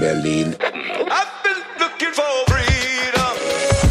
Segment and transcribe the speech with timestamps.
[0.00, 0.56] Berlin.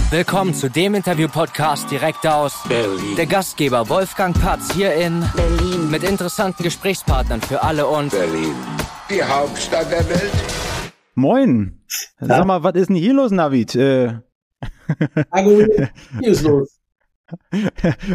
[0.09, 3.15] Willkommen zu dem Interview-Podcast direkt aus Berlin.
[3.15, 5.91] der Gastgeber Wolfgang Patz hier in Berlin.
[5.91, 8.55] mit interessanten Gesprächspartnern für alle und Berlin.
[9.11, 10.31] Die Hauptstadt der Welt.
[11.13, 11.79] Moin.
[12.19, 13.75] Sag mal, was ist denn hier los, Navid?
[13.75, 14.13] Äh,
[15.35, 15.91] hier
[16.21, 16.78] ist los.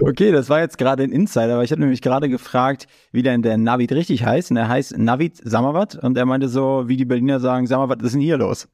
[0.03, 3.43] Okay, das war jetzt gerade ein Insider, aber ich habe nämlich gerade gefragt, wie denn
[3.43, 4.51] der Navid richtig heißt.
[4.51, 7.89] Und er heißt Navid Samawat und er meinte so, wie die Berliner sagen, sag mal,
[7.89, 8.69] was ist denn hier los?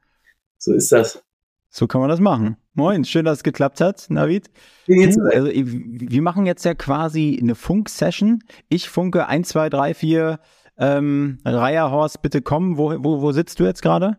[0.58, 1.22] So ist das.
[1.70, 2.56] So kann man das machen.
[2.74, 4.50] Moin, schön, dass es geklappt hat, Navid.
[4.88, 8.42] Also, wir machen jetzt ja quasi eine Funk-Session.
[8.68, 10.40] Ich funke 1, 2, 3, 4.
[10.78, 12.76] Ähm, Reierhorst, bitte komm.
[12.76, 14.16] Wo, wo, wo sitzt du jetzt gerade?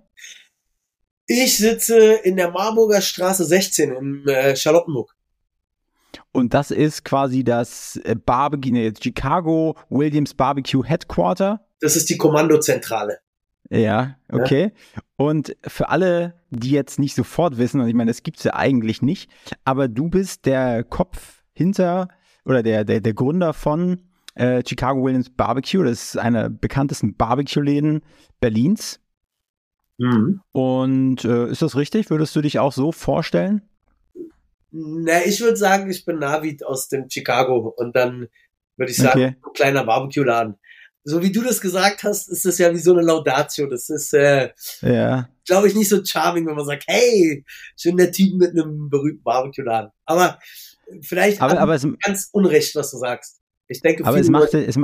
[1.28, 5.14] Ich sitze in der Marburger Straße 16 in äh, Charlottenburg.
[6.32, 11.66] Und das ist quasi das äh, Barbecue, nee, Chicago Williams Barbecue Headquarter.
[11.80, 13.20] Das ist die Kommandozentrale.
[13.70, 14.74] Ja, okay.
[15.16, 19.02] Und für alle, die jetzt nicht sofort wissen, und ich meine, das gibt's ja eigentlich
[19.02, 19.32] nicht,
[19.64, 22.10] aber du bist der Kopf hinter
[22.44, 24.02] oder der, der, der Gründer von
[24.36, 25.84] äh, Chicago Williams Barbecue.
[25.84, 28.02] Das ist einer der bekanntesten Barbecue-Läden
[28.42, 29.00] Berlins.
[29.98, 30.42] Mhm.
[30.52, 32.10] Und äh, ist das richtig?
[32.10, 33.62] Würdest du dich auch so vorstellen?
[34.72, 38.28] Na, ich würde sagen, ich bin Navid aus dem Chicago und dann
[38.78, 39.36] würde ich sagen, Okay.
[39.46, 40.56] ein kleiner Barbecue-Laden.
[41.04, 43.68] So wie du das gesagt hast, ist das ja wie so eine Laudatio.
[43.68, 45.28] Das ist, äh, Ja.
[45.46, 47.44] glaube ich, nicht so charming, wenn man sagt, hey,
[47.76, 49.92] schön der Typ mit einem berühmten Barbecue-Laden.
[50.06, 50.40] Aber
[51.02, 53.42] vielleicht Aber, aber ich es, ganz unrecht, was du sagst.
[53.68, 54.78] Ich denke, Aber es macht, es,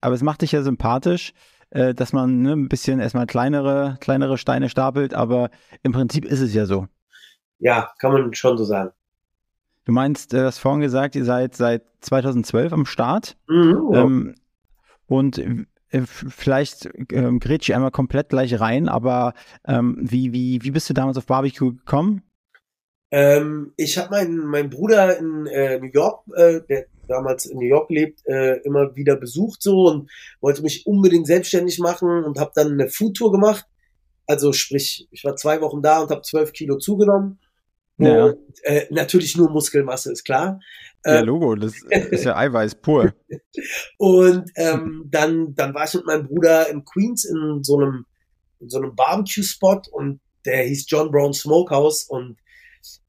[0.00, 1.32] aber es macht dich ja sympathisch,
[1.70, 5.50] äh, dass man ne, ein bisschen erstmal kleinere, kleinere Steine stapelt, aber
[5.82, 6.86] im Prinzip ist es ja so.
[7.58, 8.90] Ja, kann man schon so sagen.
[9.84, 13.36] Du meinst, äh, du hast vorhin gesagt, ihr seid seit 2012 am Start.
[13.48, 14.02] Mhm, ja.
[14.02, 14.34] Ähm,
[15.06, 19.34] und äh, vielleicht ähm, grätsch ich einmal komplett gleich rein, aber
[19.66, 22.22] ähm, wie, wie, wie bist du damals auf Barbecue gekommen?
[23.12, 27.66] ähm, ich habe meinen mein Bruder in äh, New York, äh, der damals in New
[27.66, 30.10] York lebt, äh, immer wieder besucht so und
[30.40, 33.66] wollte mich unbedingt selbstständig machen und habe dann eine Foodtour gemacht.
[34.26, 37.38] Also sprich, ich war zwei Wochen da und habe zwölf Kilo zugenommen.
[38.04, 38.24] Ja.
[38.26, 40.60] Und, äh, natürlich nur Muskelmasse, ist klar.
[41.04, 43.12] Ja, Äh, Logo, das ist ja Eiweiß pur.
[43.98, 48.06] Und ähm, dann, dann war ich mit meinem Bruder in Queens in so einem,
[48.60, 52.36] in so einem Barbecue-Spot und der hieß John Brown Smokehouse und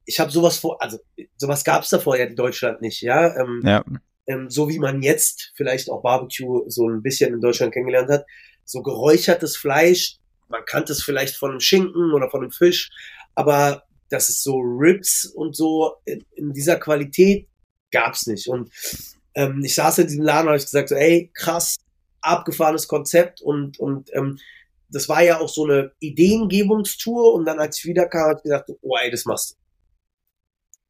[0.06, 0.98] ich habe sowas vor, also
[1.36, 3.34] sowas gab's da vorher in Deutschland nicht, ja.
[3.36, 3.84] Ähm, Ja,
[4.26, 8.24] ähm, so wie man jetzt vielleicht auch Barbecue so ein bisschen in Deutschland kennengelernt hat.
[8.64, 10.16] So geräuchertes Fleisch,
[10.48, 12.90] man kannte es vielleicht von einem Schinken oder von einem Fisch,
[13.34, 17.48] aber das ist so Ribs und so in, in dieser Qualität
[17.90, 18.48] gab's nicht.
[18.48, 18.70] Und
[19.34, 21.76] ähm, ich saß in diesem Laden und habe gesagt, so, ey, krass,
[22.20, 24.38] abgefahrenes Konzept und, und ähm,
[24.90, 28.70] das war ja auch so eine Ideengebungstour und dann als ich wiederkam, habe ich gesagt,
[28.80, 29.63] oh ey, das machst du.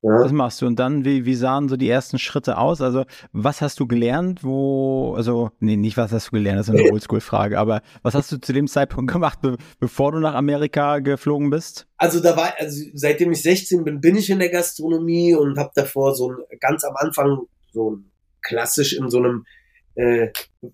[0.05, 0.23] Ja.
[0.23, 0.67] das machst du.
[0.67, 2.83] Und dann, wie, wie sahen so die ersten Schritte aus?
[2.83, 6.75] Also, was hast du gelernt, wo, also, nee, nicht was hast du gelernt, das ist
[6.75, 10.99] eine Oldschool-Frage, aber was hast du zu dem Zeitpunkt gemacht, be bevor du nach Amerika
[10.99, 11.87] geflogen bist?
[11.97, 15.71] Also da war, also seitdem ich 16 bin, bin ich in der Gastronomie und habe
[15.75, 18.11] davor so ein, ganz am Anfang so ein
[18.43, 19.47] klassisch in so einem,
[19.95, 20.29] äh,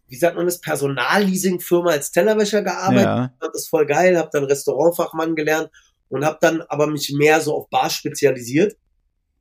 [0.09, 3.05] wie sagt man das, Personalleasing-Firma als Tellerwäscher gearbeitet.
[3.05, 5.71] Ja, das voll geil, habe dann Restaurantfachmann gelernt
[6.09, 8.75] und habe dann aber mich mehr so auf Bar spezialisiert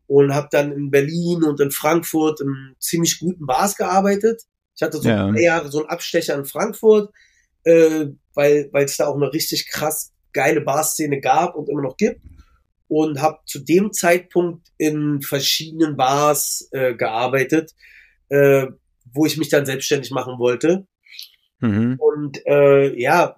[0.10, 4.42] und habe dann in Berlin und in Frankfurt in ziemlich guten Bars gearbeitet.
[4.76, 5.30] Ich hatte so Ja.
[5.32, 7.14] drei Jahre so einen Abstecher in Frankfurt,
[7.64, 12.22] äh, weil es da auch eine richtig krass geile Barszene gab und immer noch gibt
[12.88, 17.76] und habe zu dem Zeitpunkt in verschiedenen Bars äh, gearbeitet,
[18.30, 18.66] äh,
[19.14, 20.88] wo ich mich dann selbstständig machen wollte.
[21.60, 22.00] mhm.
[22.00, 23.36] Und äh, ja,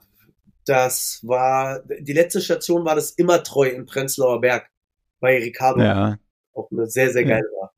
[0.66, 4.70] das war die letzte Station war das immer treu in Prenzlauer Berg
[5.20, 5.82] bei Ricardo.
[5.82, 6.18] ja,
[6.54, 7.36] Auch eine sehr, sehr Ja.
[7.36, 7.72] geile war.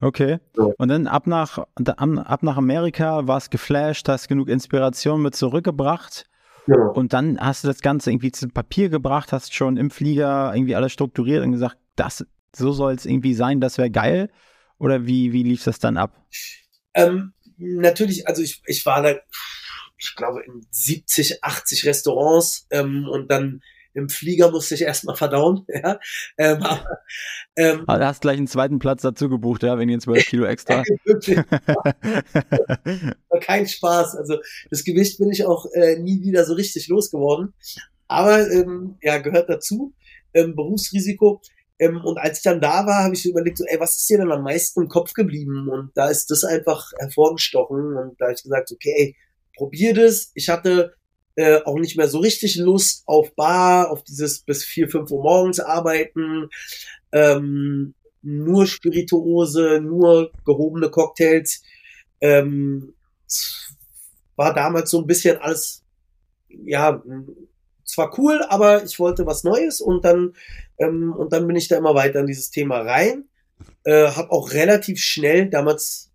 [0.00, 0.38] okay.
[0.54, 0.74] So.
[0.78, 6.26] Und dann ab nach, ab nach Amerika warst geflasht, hast genug Inspiration mit zurückgebracht
[6.66, 6.92] Genau.
[6.92, 10.74] und dann hast du das Ganze irgendwie zu Papier gebracht, hast schon im Flieger irgendwie
[10.74, 14.30] alles strukturiert und gesagt, das, so soll es irgendwie sein, das wäre geil.
[14.78, 16.20] Oder wie, wie lief das dann ab?
[16.92, 19.14] Ähm, natürlich, also ich, ich war da,
[19.96, 23.62] ich glaube, in 70, 80 Restaurants ähm, und dann
[23.96, 25.66] im Flieger musste ich erstmal verdauen.
[25.76, 25.98] Ja?
[26.38, 26.98] Ähm, aber,
[27.56, 30.44] ähm, Ah, Du hast gleich einen zweiten Platz dazu gebucht, ja, wegen den 12 Kilo
[30.44, 30.82] extra.
[33.40, 34.16] kein Spaß.
[34.16, 34.38] Also
[34.70, 37.54] das Gewicht bin ich auch äh, nie wieder so richtig losgeworden.
[38.08, 39.94] Aber ähm, ja, gehört dazu.
[40.34, 41.40] Ähm, Berufsrisiko.
[41.78, 44.08] Ähm, und als ich dann da war, habe ich so überlegt, so, ey, was ist
[44.08, 45.68] dir denn am meisten im Kopf geblieben?
[45.70, 47.96] Und da ist das einfach hervorgestochen.
[47.96, 49.16] Und da habe ich gesagt, okay, ey,
[49.56, 50.30] probier das.
[50.34, 50.94] Ich hatte
[51.36, 55.22] äh, auch nicht mehr so richtig Lust auf Bar, auf dieses bis vier, fünf Uhr
[55.22, 56.48] morgens arbeiten,
[57.12, 61.62] ähm, nur Spirituose, nur gehobene Cocktails.
[62.20, 62.94] Ähm,
[64.34, 65.82] war damals so ein bisschen alles,
[66.48, 67.02] ja,
[67.84, 70.34] zwar cool, aber ich wollte was Neues und dann
[70.78, 73.28] ähm, und dann bin ich da immer weiter in dieses Thema rein.
[73.84, 76.10] Äh, hab auch relativ schnell, damals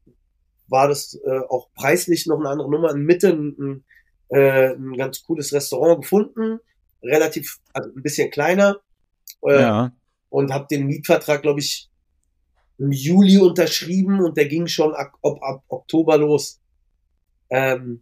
[0.68, 3.84] war das äh, auch preislich noch eine andere Nummer, in Mitte ein,
[4.32, 6.60] äh, ein ganz cooles Restaurant gefunden,
[7.04, 8.78] relativ, also ein bisschen kleiner.
[9.44, 9.92] Äh, ja.
[10.30, 11.90] Und habe den Mietvertrag, glaube ich,
[12.78, 16.60] im Juli unterschrieben und der ging schon ab, ab, Oktober los.
[17.50, 18.02] Ähm,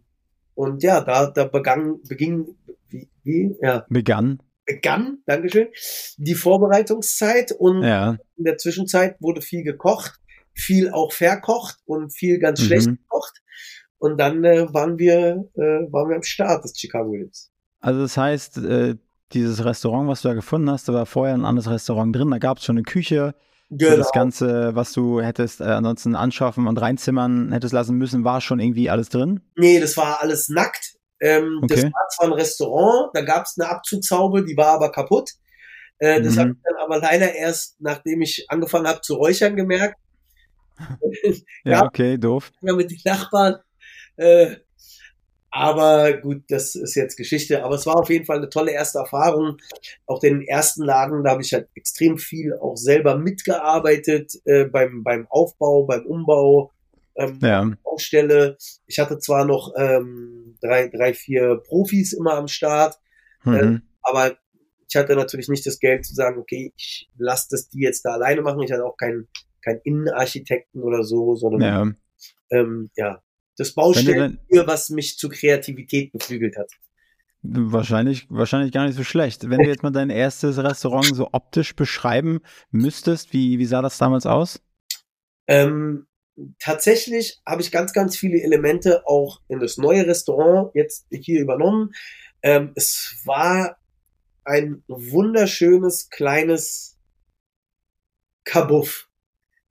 [0.54, 2.56] und ja, da, da begann, beging,
[2.88, 3.84] wie, wie, ja.
[3.88, 4.42] Begann.
[4.64, 5.68] Begann, Dankeschön,
[6.16, 8.18] die Vorbereitungszeit und ja.
[8.36, 10.20] in der Zwischenzeit wurde viel gekocht,
[10.52, 12.64] viel auch verkocht und viel ganz mhm.
[12.66, 13.42] schlecht gekocht.
[14.00, 17.52] Und dann äh, waren wir, äh, waren wir am Start des Chicago Williams.
[17.80, 18.96] Also das heißt, äh,
[19.32, 22.38] dieses Restaurant, was du da gefunden hast, da war vorher ein anderes Restaurant drin, da
[22.38, 23.34] gab es schon eine Küche,
[23.72, 23.96] Genau.
[23.96, 28.58] Das Ganze, was du hättest äh, ansonsten anschaffen und reinzimmern hättest lassen müssen, war schon
[28.58, 29.42] irgendwie alles drin?
[29.54, 30.96] Nee, das war alles nackt.
[31.20, 31.74] Ähm, okay.
[31.76, 35.30] Das war zwar ein Restaurant, da gab es eine Abzugshaube, die war aber kaputt.
[35.98, 36.40] Äh, das mhm.
[36.40, 40.00] habe ich dann aber leider erst, nachdem ich angefangen habe zu räuchern, gemerkt.
[41.64, 42.50] ja, okay, doof.
[42.62, 43.56] Ja, mit den Nachbarn.
[44.16, 44.56] Äh,
[45.52, 47.64] aber gut, das ist jetzt Geschichte.
[47.64, 49.56] Aber es war auf jeden Fall eine tolle erste Erfahrung.
[50.06, 55.02] Auch den ersten Laden, da habe ich halt extrem viel auch selber mitgearbeitet äh, beim,
[55.02, 56.72] beim Aufbau, beim Umbau,
[57.16, 57.68] ähm, ja.
[57.82, 58.56] Baustelle.
[58.86, 62.98] Ich hatte zwar noch ähm, drei, drei, vier Profis immer am Start,
[63.44, 63.54] mhm.
[63.54, 64.36] äh, aber
[64.88, 68.12] ich hatte natürlich nicht das Geld zu sagen, okay, ich lasse das die jetzt da
[68.12, 68.62] alleine machen.
[68.62, 69.28] Ich hatte auch keinen
[69.62, 73.22] keinen Innenarchitekten oder so, sondern ja, ähm, ja
[73.60, 76.70] das Baustellen, was mich zu Kreativität beflügelt hat.
[77.42, 79.50] Wahrscheinlich, wahrscheinlich gar nicht so schlecht.
[79.50, 82.40] Wenn du jetzt mal dein erstes Restaurant so optisch beschreiben
[82.70, 84.62] müsstest, wie, wie sah das damals aus?
[85.46, 86.06] Ähm,
[86.58, 91.90] tatsächlich habe ich ganz, ganz viele Elemente auch in das neue Restaurant jetzt hier übernommen.
[92.42, 93.76] Ähm, es war
[94.44, 96.98] ein wunderschönes kleines
[98.44, 99.08] Kabuff.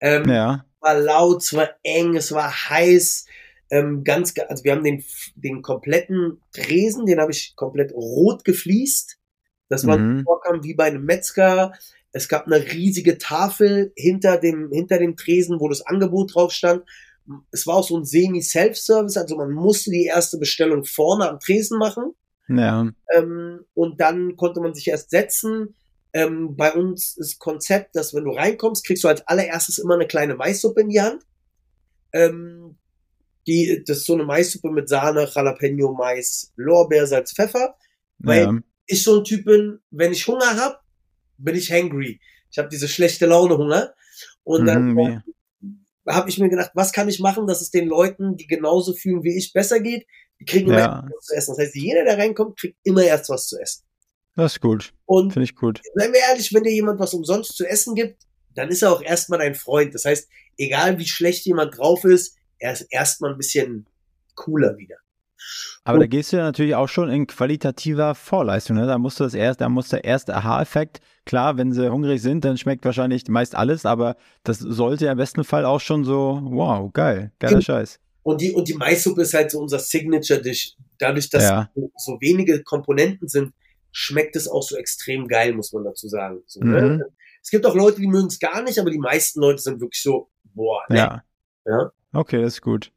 [0.00, 0.67] Ähm, ja.
[0.81, 3.25] War laut, es war eng, es war heiß
[3.70, 5.05] ähm, ganz, also wir haben den,
[5.35, 9.19] den kompletten Tresen, den habe ich komplett rot gefliest.
[9.69, 10.25] Das war mhm.
[10.25, 11.73] vorkam wie bei einem Metzger.
[12.12, 16.85] Es gab eine riesige Tafel hinter dem, hinter dem Tresen, wo das Angebot drauf stand.
[17.50, 21.79] Es war auch so ein Semi-Self-Service, also man musste die erste Bestellung vorne am Tresen
[21.79, 22.15] machen.
[22.49, 22.91] Ja.
[23.15, 25.75] Ähm, und dann konnte man sich erst setzen.
[26.15, 30.06] Ähm, bei uns ist Konzept, dass wenn du reinkommst, kriegst du als allererstes immer eine
[30.06, 31.23] kleine Maissuppe in die Hand.
[32.15, 32.78] Ähm,
[33.49, 37.75] die, das ist so eine Maissuppe mit Sahne, Jalapeno, Mais, Lorbeer, Salz, Pfeffer.
[38.19, 38.59] Weil ja.
[38.87, 40.83] ich so ein Typ bin, wenn ich Hunger hab,
[41.39, 42.21] bin ich hangry.
[42.50, 43.95] Ich habe diese schlechte Laune Hunger.
[44.45, 45.23] Und dann mhm,
[46.06, 49.23] habe ich mir gedacht, was kann ich machen, dass es den Leuten, die genauso fühlen
[49.25, 50.06] wie ich, besser geht?
[50.41, 51.09] Die kriegen immer ja.
[51.15, 51.55] was zu essen.
[51.56, 53.85] Das heißt, jeder, der reinkommt, kriegt immer erst was zu essen.
[54.37, 54.93] Das ist gut.
[55.05, 55.81] Und finde ich gut.
[55.94, 58.23] Seien wir ehrlich, wenn dir jemand was umsonst zu essen gibt,
[58.55, 59.94] dann ist er auch erstmal dein Freund.
[59.94, 63.87] Das heißt, egal wie schlecht jemand drauf ist, er ist erstmal ein bisschen
[64.34, 64.96] cooler wieder.
[65.84, 68.76] Aber und, da gehst du ja natürlich auch schon in qualitativer Vorleistung.
[68.76, 68.87] Ne?
[68.87, 71.00] Da musst du das erst, da muss der erste Aha-Effekt.
[71.24, 75.19] Klar, wenn sie hungrig sind, dann schmeckt wahrscheinlich meist alles, aber das sollte ja im
[75.19, 78.00] besten Fall auch schon so, wow, geil, geiler Scheiß.
[78.22, 80.74] Und die, und die Maissuppe ist halt so unser Signature-Dish.
[80.98, 81.70] Dadurch, dass ja.
[81.96, 83.55] so wenige Komponenten sind,
[83.91, 86.43] schmeckt es auch so extrem geil, muss man dazu sagen.
[86.46, 86.82] So, ne?
[86.82, 86.96] mhm.
[86.98, 87.06] ne?
[87.43, 90.03] Es gibt auch Leute, die mögen es gar nicht, aber die meisten Leute sind wirklich
[90.03, 90.98] so, boah, ne?
[90.98, 91.22] ja.
[91.69, 91.91] Ja.
[92.13, 92.91] Okay, das ist gut.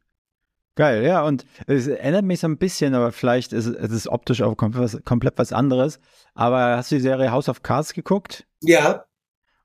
[0.74, 4.56] Geil, ja, und es erinnert mich so ein bisschen, aber vielleicht ist es optisch auch
[4.56, 6.00] komplett was, komplett was anderes.
[6.34, 8.46] Aber hast du die Serie House of Cards geguckt?
[8.62, 9.04] Ja.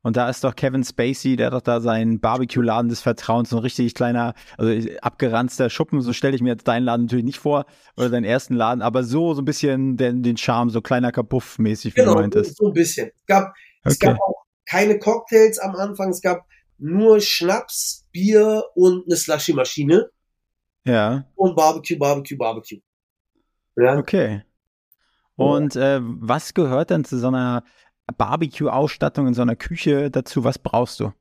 [0.01, 3.57] Und da ist doch Kevin Spacey, der hat doch da seinen Barbecue-Laden des Vertrauens, so
[3.57, 7.39] ein richtig kleiner, also abgeranzter Schuppen, so stelle ich mir jetzt deinen Laden natürlich nicht
[7.39, 11.11] vor, oder deinen ersten Laden, aber so, so ein bisschen den, den Charme, so kleiner
[11.11, 12.57] Kapuff-mäßig, wie genau, du meintest.
[12.57, 13.11] so ein bisschen.
[13.15, 13.55] Es gab, okay.
[13.83, 16.45] es gab auch keine Cocktails am Anfang, es gab
[16.77, 20.09] nur Schnaps, Bier und eine Slushy-Maschine.
[20.85, 21.27] Ja.
[21.35, 22.79] Und Barbecue, Barbecue, Barbecue.
[23.75, 23.95] Ja.
[23.97, 24.41] Okay.
[25.35, 27.63] Und äh, was gehört denn zu so einer
[28.17, 30.43] Barbecue-Ausstattung in so einer Küche dazu?
[30.43, 31.13] Was brauchst du?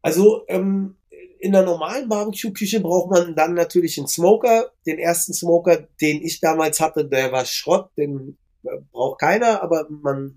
[0.00, 0.96] Also ähm,
[1.40, 4.70] in der normalen Barbecue-Küche braucht man dann natürlich einen Smoker.
[4.86, 9.86] Den ersten Smoker, den ich damals hatte, der war Schrott, den äh, braucht keiner, aber
[9.90, 10.34] man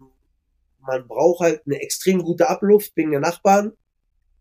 [0.86, 3.74] man braucht halt eine extrem gute Abluft wegen der Nachbarn.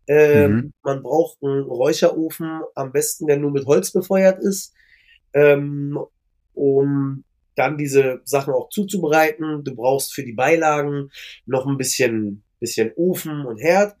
[0.07, 0.73] Ähm, mhm.
[0.83, 4.73] Man braucht einen Räucherofen, am besten der nur mit Holz befeuert ist,
[5.33, 5.99] ähm,
[6.53, 7.23] um
[7.55, 9.63] dann diese Sachen auch zuzubereiten.
[9.63, 11.11] Du brauchst für die Beilagen
[11.45, 13.95] noch ein bisschen, bisschen Ofen und Herd.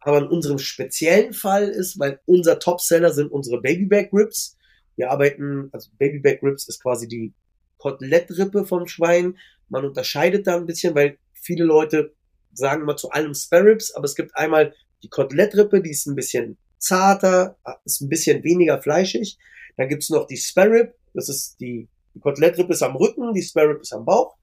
[0.00, 4.56] Aber in unserem speziellen Fall ist, weil unser Topseller sind unsere Babyback Ribs.
[4.96, 7.32] Wir arbeiten, also Babyback Ribs ist quasi die
[7.78, 9.38] Kotelettrippe vom Schwein.
[9.68, 12.12] Man unterscheidet da ein bisschen, weil viele Leute
[12.52, 16.14] sagen immer zu allem Spare Ribs, aber es gibt einmal die Kotelettrippe, die ist ein
[16.14, 19.38] bisschen zarter, ist ein bisschen weniger fleischig.
[19.76, 23.42] Dann gibt's noch die Spare Rib, das ist die, die Kotelettrippe ist am Rücken, die
[23.42, 24.36] Spare Rib ist am Bauch.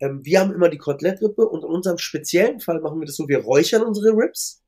[0.00, 3.28] Ähm, wir haben immer die Kotelettrippe und in unserem speziellen Fall machen wir das so,
[3.28, 4.62] wir räuchern unsere Ribs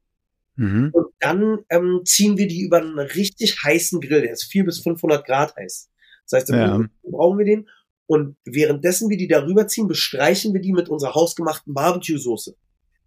[0.56, 0.90] Mhm.
[0.92, 4.82] Und dann ähm, ziehen wir die über einen richtig heißen Grill, der ist 400 bis
[4.82, 5.90] 500 Grad heiß.
[6.28, 6.80] Das heißt, ja.
[7.02, 7.68] brauchen wir den.
[8.06, 12.54] Und währenddessen wir die darüber ziehen, bestreichen wir die mit unserer hausgemachten Barbecue-Soße.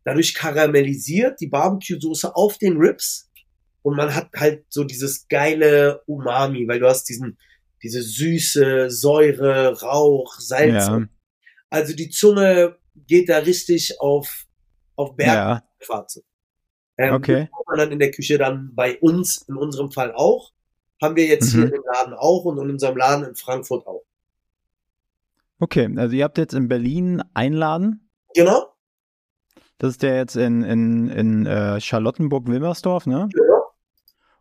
[0.08, 3.30] Dadurch karamellisiert die Barbecue-Soße auf den Ribs
[3.82, 7.38] und man hat halt so dieses geile Umami, weil du hast diesen,
[7.84, 10.88] diese Süße, Säure, Rauch, Salz.
[10.88, 11.06] Ja.
[11.70, 14.46] Also die Zunge geht da richtig auf,
[14.96, 16.16] auf Bergfahrt.
[16.16, 16.22] Ja.
[17.00, 17.50] Ähm, okay.
[17.52, 20.54] Das man dann in der Küche dann bei uns, in unserem Fall auch.
[21.02, 21.64] Haben wir jetzt mhm.
[21.64, 24.06] hier im Laden auch und in unserem Laden in Frankfurt auch.
[25.60, 28.10] Okay, also ihr habt jetzt in Berlin Einladen.
[28.34, 28.77] Genau.
[29.78, 33.30] Das ist der jetzt in, in, in äh, Charlottenburg-Wilmersdorf, ne?
[33.32, 33.64] Genau.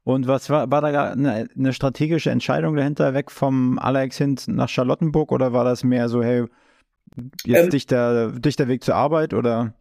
[0.02, 4.68] Und was war, war da eine, eine strategische Entscheidung dahinter, weg vom Alex hin nach
[4.68, 6.46] Charlottenburg oder war das mehr so, hey,
[7.44, 9.74] Jetzt ähm, dichter, dichter Weg zur Arbeit oder?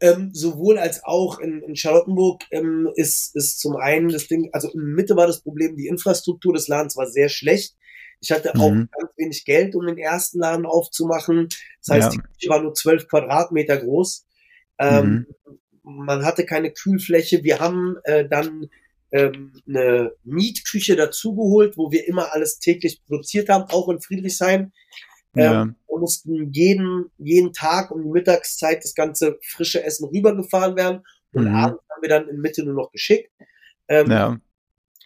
[0.00, 4.68] Ähm, sowohl als auch in, in Charlottenburg ähm, ist, ist zum einen das Ding, also
[4.72, 7.76] in Mitte war das Problem, die Infrastruktur des Ladens war sehr schlecht.
[8.20, 8.88] Ich hatte auch mhm.
[8.90, 11.48] ganz wenig Geld, um den ersten Laden aufzumachen.
[11.84, 12.20] Das heißt, ja.
[12.20, 14.26] die Küche war nur zwölf Quadratmeter groß.
[14.78, 15.26] Ähm,
[15.82, 16.06] mhm.
[16.06, 17.42] Man hatte keine Kühlfläche.
[17.44, 18.68] Wir haben äh, dann
[19.10, 24.72] ähm, eine Mietküche dazugeholt, wo wir immer alles täglich produziert haben, auch in Friedrichshain.
[25.34, 25.62] Ja.
[25.62, 31.48] Ähm, mussten jeden, jeden Tag um die Mittagszeit das ganze frische Essen rübergefahren werden und
[31.48, 31.54] mhm.
[31.54, 33.30] abends haben wir dann in Mitte nur noch geschickt.
[33.88, 34.40] Ähm, ja.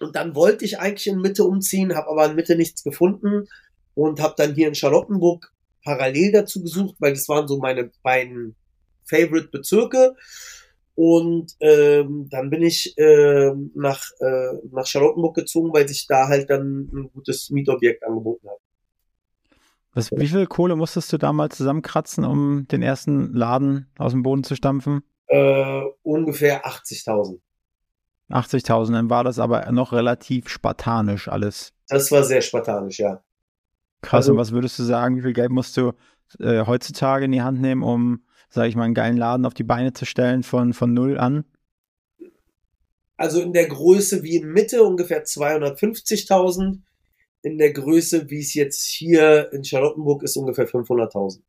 [0.01, 3.49] Und dann wollte ich eigentlich in Mitte umziehen, habe aber in Mitte nichts gefunden
[3.95, 5.53] und habe dann hier in Charlottenburg
[5.85, 8.57] parallel dazu gesucht, weil das waren so meine beiden
[9.05, 10.15] Favorite Bezirke.
[10.95, 16.51] Und ähm, dann bin ich äh, nach, äh, nach Charlottenburg gezogen, weil sich da halt
[16.51, 18.59] dann ein gutes Mietobjekt angeboten hat.
[19.95, 24.45] Was, wie viel Kohle musstest du damals zusammenkratzen, um den ersten Laden aus dem Boden
[24.45, 25.03] zu stampfen?
[25.27, 27.41] Äh, ungefähr 80.000.
[28.31, 31.73] 80.000, dann war das aber noch relativ spartanisch alles.
[31.89, 33.23] Das war sehr spartanisch, ja.
[34.01, 35.93] Krass, also, und was würdest du sagen, wie viel Geld musst du
[36.39, 39.65] äh, heutzutage in die Hand nehmen, um, sag ich mal, einen geilen Laden auf die
[39.65, 41.45] Beine zu stellen von, von null an?
[43.17, 46.81] Also in der Größe wie in Mitte ungefähr 250.000
[47.43, 51.41] in der Größe, wie es jetzt hier in Charlottenburg ist, ungefähr 500.000.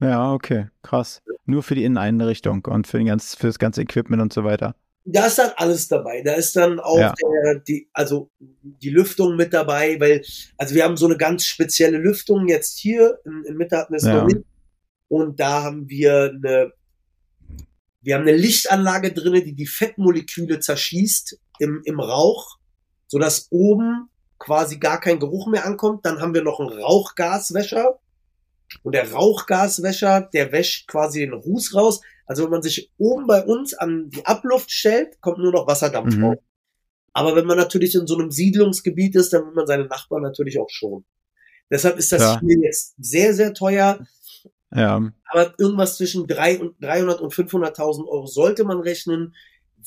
[0.00, 1.22] Ja, okay, krass.
[1.46, 4.76] Nur für die Inneneinrichtung und für, den ganz, für das ganze Equipment und so weiter.
[5.04, 6.22] Da ist dann alles dabei.
[6.22, 7.14] Da ist dann auch ja.
[7.14, 10.22] der, die, also die Lüftung mit dabei, weil,
[10.58, 13.98] also wir haben so eine ganz spezielle Lüftung jetzt hier in, in Mitte hatten wir
[13.98, 14.16] es ja.
[14.16, 14.44] noch nicht.
[15.08, 16.72] Und da haben wir eine,
[18.00, 22.58] wir haben eine Lichtanlage drinne, die die Fettmoleküle zerschießt im, im Rauch,
[23.06, 24.08] sodass oben
[24.38, 26.04] quasi gar kein Geruch mehr ankommt.
[26.04, 27.98] Dann haben wir noch einen Rauchgaswäscher.
[28.82, 32.00] Und der Rauchgaswäscher, der wäscht quasi den Ruß raus.
[32.26, 36.16] Also wenn man sich oben bei uns an die Abluft stellt, kommt nur noch Wasserdampf
[36.16, 36.24] mhm.
[36.24, 36.38] raus.
[37.12, 40.58] Aber wenn man natürlich in so einem Siedlungsgebiet ist, dann will man seine Nachbarn natürlich
[40.58, 41.04] auch schon.
[41.70, 42.36] Deshalb ist das ja.
[42.36, 44.06] Spiel jetzt sehr, sehr teuer.
[44.74, 45.12] Ja.
[45.30, 49.34] Aber irgendwas zwischen 300 und 500.000 Euro sollte man rechnen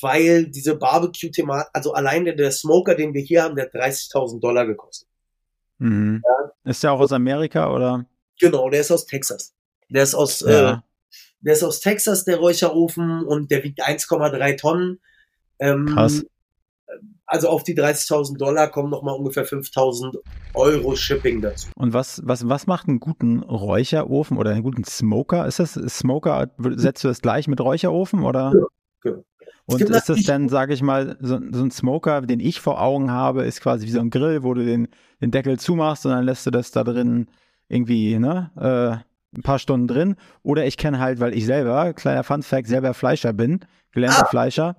[0.02, 4.40] weil diese Barbecue-Thematik, also allein der, der, Smoker, den wir hier haben, der hat 30.000
[4.40, 5.08] Dollar gekostet.
[5.80, 6.22] Mhm.
[6.24, 6.72] Ja.
[6.72, 8.06] Ist der auch aus Amerika oder?
[8.40, 9.54] Genau, der ist aus Texas.
[9.90, 10.74] Der ist aus, ja.
[10.74, 10.78] äh,
[11.42, 15.00] der ist aus Texas, der Räucherofen, und der wiegt 1,3 Tonnen.
[15.60, 16.24] Ähm, Krass.
[17.32, 20.18] Also auf die 30.000 Dollar kommen nochmal ungefähr 5.000
[20.56, 21.70] Euro Shipping dazu.
[21.76, 25.46] Und was, was, was macht einen guten Räucherofen oder einen guten Smoker?
[25.46, 28.52] Ist das Smoker, setzt du das gleich mit Räucherofen oder?
[28.56, 28.66] Ja,
[29.04, 29.24] genau.
[29.68, 33.12] Und ist das dann, sage ich mal, so, so, ein Smoker, den ich vor Augen
[33.12, 34.88] habe, ist quasi wie so ein Grill, wo du den,
[35.22, 37.28] den Deckel zumachst und dann lässt du das da drin
[37.68, 40.16] irgendwie, ne, äh, ein paar Stunden drin.
[40.42, 43.60] Oder ich kenne halt, weil ich selber, kleiner Fun Fact, selber Fleischer bin,
[43.92, 44.30] gelernter ah.
[44.30, 44.76] Fleischer.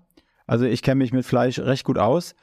[0.50, 2.34] Also ich kenne mich mit Fleisch recht gut aus.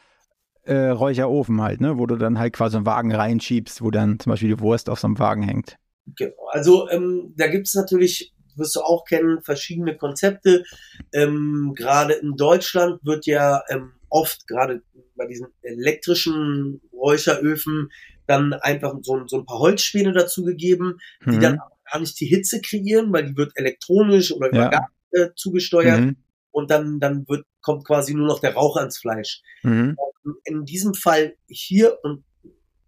[0.63, 4.29] Äh, Räucherofen halt, ne, wo du dann halt quasi einen Wagen reinschiebst, wo dann zum
[4.29, 5.75] Beispiel die Wurst auf so einem Wagen hängt.
[6.15, 6.47] Genau.
[6.51, 10.63] Also ähm, da gibt es natürlich wirst du auch kennen, verschiedene Konzepte.
[11.11, 14.81] Ähm, gerade in Deutschland wird ja ähm, oft, gerade
[15.17, 17.89] bei diesen elektrischen Räucheröfen,
[18.25, 21.41] dann einfach so, so ein paar Holzspäne dazugegeben, die Mhm.
[21.41, 21.59] dann
[21.91, 24.69] gar nicht die Hitze kreieren, weil die wird elektronisch oder über Ja.
[24.69, 26.15] Gas äh, zugesteuert Mhm.
[26.57, 29.43] Und dann, dann wird, kommt quasi nur noch der Rauch ans Fleisch.
[29.61, 29.95] Mhm.
[30.43, 32.23] In diesem Fall hier und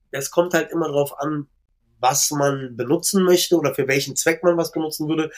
[0.09, 1.45] es kommt halt immer darauf an,
[1.99, 5.29] was man benutzen möchte oder für welchen Zweck man was benutzen würde.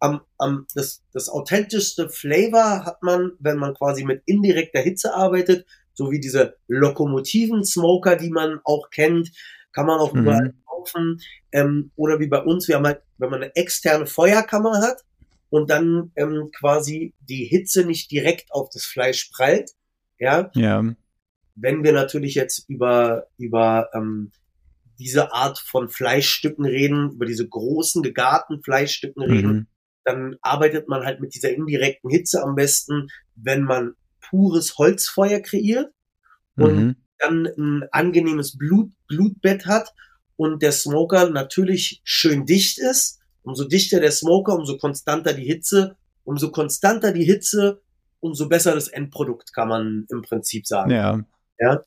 [0.00, 5.66] Am, am, das, das authentischste Flavor hat man, wenn man quasi mit indirekter Hitze arbeitet,
[5.92, 9.32] so wie diese Lokomotiven Smoker, die man auch kennt,
[9.72, 10.20] kann man auch Mhm.
[10.22, 11.20] überall kaufen.
[11.52, 15.02] Ähm, oder wie bei uns, wir haben halt, wenn man eine externe Feuerkammer hat
[15.56, 19.70] und dann ähm, quasi die Hitze nicht direkt auf das Fleisch prallt,
[20.18, 20.84] ja, Ja.
[21.54, 24.30] wenn wir natürlich jetzt über, über ähm,
[24.98, 29.66] diese Art von Fleischstücken reden, über diese großen gegarten Fleischstücken reden, Mhm.
[30.04, 33.94] dann arbeitet man halt mit dieser indirekten Hitze am besten, wenn man
[34.28, 35.90] pures Holzfeuer kreiert
[36.56, 36.96] und Mhm.
[37.18, 39.92] dann ein angenehmes Blut, Blutbett hat
[40.36, 43.20] und der Smoker natürlich schön dicht ist.
[43.46, 45.96] Umso dichter der Smoker, umso konstanter die Hitze.
[46.24, 47.80] Umso konstanter die Hitze,
[48.18, 50.90] umso besser das Endprodukt, kann man im Prinzip sagen.
[50.90, 51.20] Ja.
[51.60, 51.84] Ja.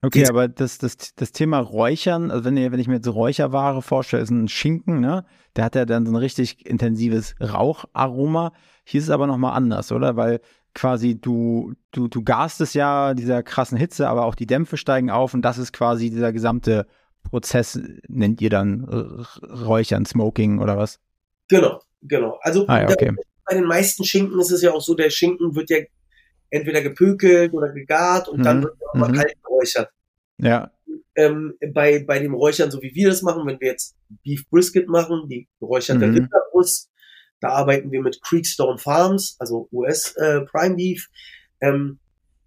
[0.00, 3.82] Okay, aber das, das, das Thema Räuchern, also wenn, ihr, wenn ich mir jetzt Räucherware
[3.82, 5.24] vorstelle, ist ein Schinken, ne?
[5.56, 8.52] Der hat ja dann so ein richtig intensives Raucharoma.
[8.84, 10.14] Hier ist es aber nochmal anders, oder?
[10.14, 10.40] Weil
[10.72, 15.10] quasi du, du, du garst es ja dieser krassen Hitze, aber auch die Dämpfe steigen
[15.10, 16.86] auf und das ist quasi dieser gesamte
[17.30, 18.84] Prozess, nennt ihr dann
[19.42, 21.00] Räuchern, Smoking oder was?
[21.48, 22.38] Genau, genau.
[22.42, 23.12] Also Ah, ja, okay.
[23.44, 25.78] bei den meisten Schinken ist es ja auch so, der Schinken wird ja
[26.50, 29.14] entweder gepökelt oder gegart und dann Mhm, wird er auch mal mhm.
[29.14, 29.90] kalt geräuchert.
[30.38, 30.70] Ja,
[31.18, 34.88] ähm, bei, bei dem Räuchern, so wie wir das machen, wenn wir jetzt Beef Brisket
[34.88, 36.14] machen, die geräucherte Mhm.
[36.14, 36.90] Rinderbrust,
[37.40, 41.08] da arbeiten wir mit Creekstone Farms, also US äh, Prime Beef.
[41.60, 41.98] Ähm,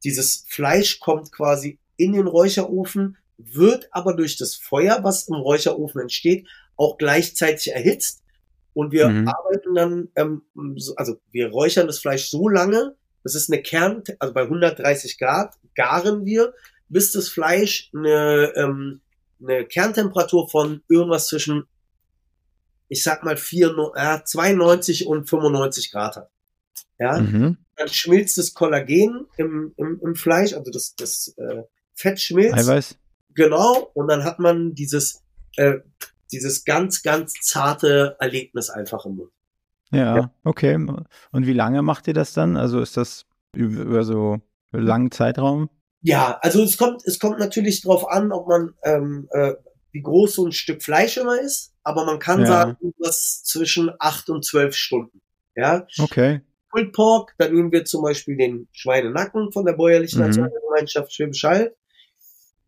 [0.06, 6.02] dieses Fleisch kommt quasi in den Räucherofen, wird aber durch das Feuer, was im Räucherofen
[6.02, 8.24] entsteht, auch gleichzeitig erhitzt.
[8.74, 9.28] Und wir Mhm.
[9.28, 10.42] arbeiten dann, ähm,
[10.78, 15.20] so, also wir räuchern das Fleisch so lange, das ist eine Kern, also bei 130
[15.20, 16.54] Grad garen wir,
[16.90, 19.02] bis das Fleisch eine, ähm,
[19.42, 21.66] eine Kerntemperatur von irgendwas zwischen,
[22.88, 26.30] ich sag mal, 4, äh, 92 und 95 Grad hat.
[27.00, 27.58] Ja, mhm.
[27.76, 31.64] dann schmilzt das Kollagen im, im, im Fleisch, also das, das äh,
[31.94, 32.58] Fett schmilzt.
[32.58, 32.96] Eiweiß.
[33.36, 35.24] Genau, und dann hat man dieses,
[35.58, 35.80] äh,
[36.32, 39.32] dieses ganz, ganz zarte Erlebnis einfach im Mund.
[39.92, 40.34] Ja, Ja.
[40.44, 40.76] okay.
[40.76, 42.56] Und wie lange macht ihr das dann?
[42.58, 44.40] Also ist das über, so
[44.72, 45.70] einen langen Zeitraum?
[46.02, 49.54] Ja, also es kommt, es kommt natürlich drauf an, ob man, ähm, äh,
[49.92, 52.48] wie groß so ein Stück Fleisch immer ist, aber man kann Ja.
[52.48, 55.22] sagen, was zwischen acht und zwölf Stunden.
[55.56, 56.42] Ja, Okay.
[56.70, 60.28] Pulled Pork, da nehmen wir zum Beispiel den Schweinenacken von der bäuerlichen Mhm.
[60.28, 61.76] Nationalgemeinschaft Schwäbisch Hall.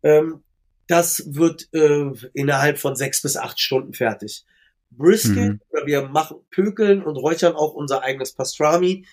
[0.02, 0.43] Ähm,
[0.86, 4.44] das wird äh, innerhalb von sechs bis acht Stunden fertig.
[4.90, 5.60] Brisket, Mhm.
[5.70, 9.06] oder wir machen Pökeln und räuchern auch unser eigenes Pastrami.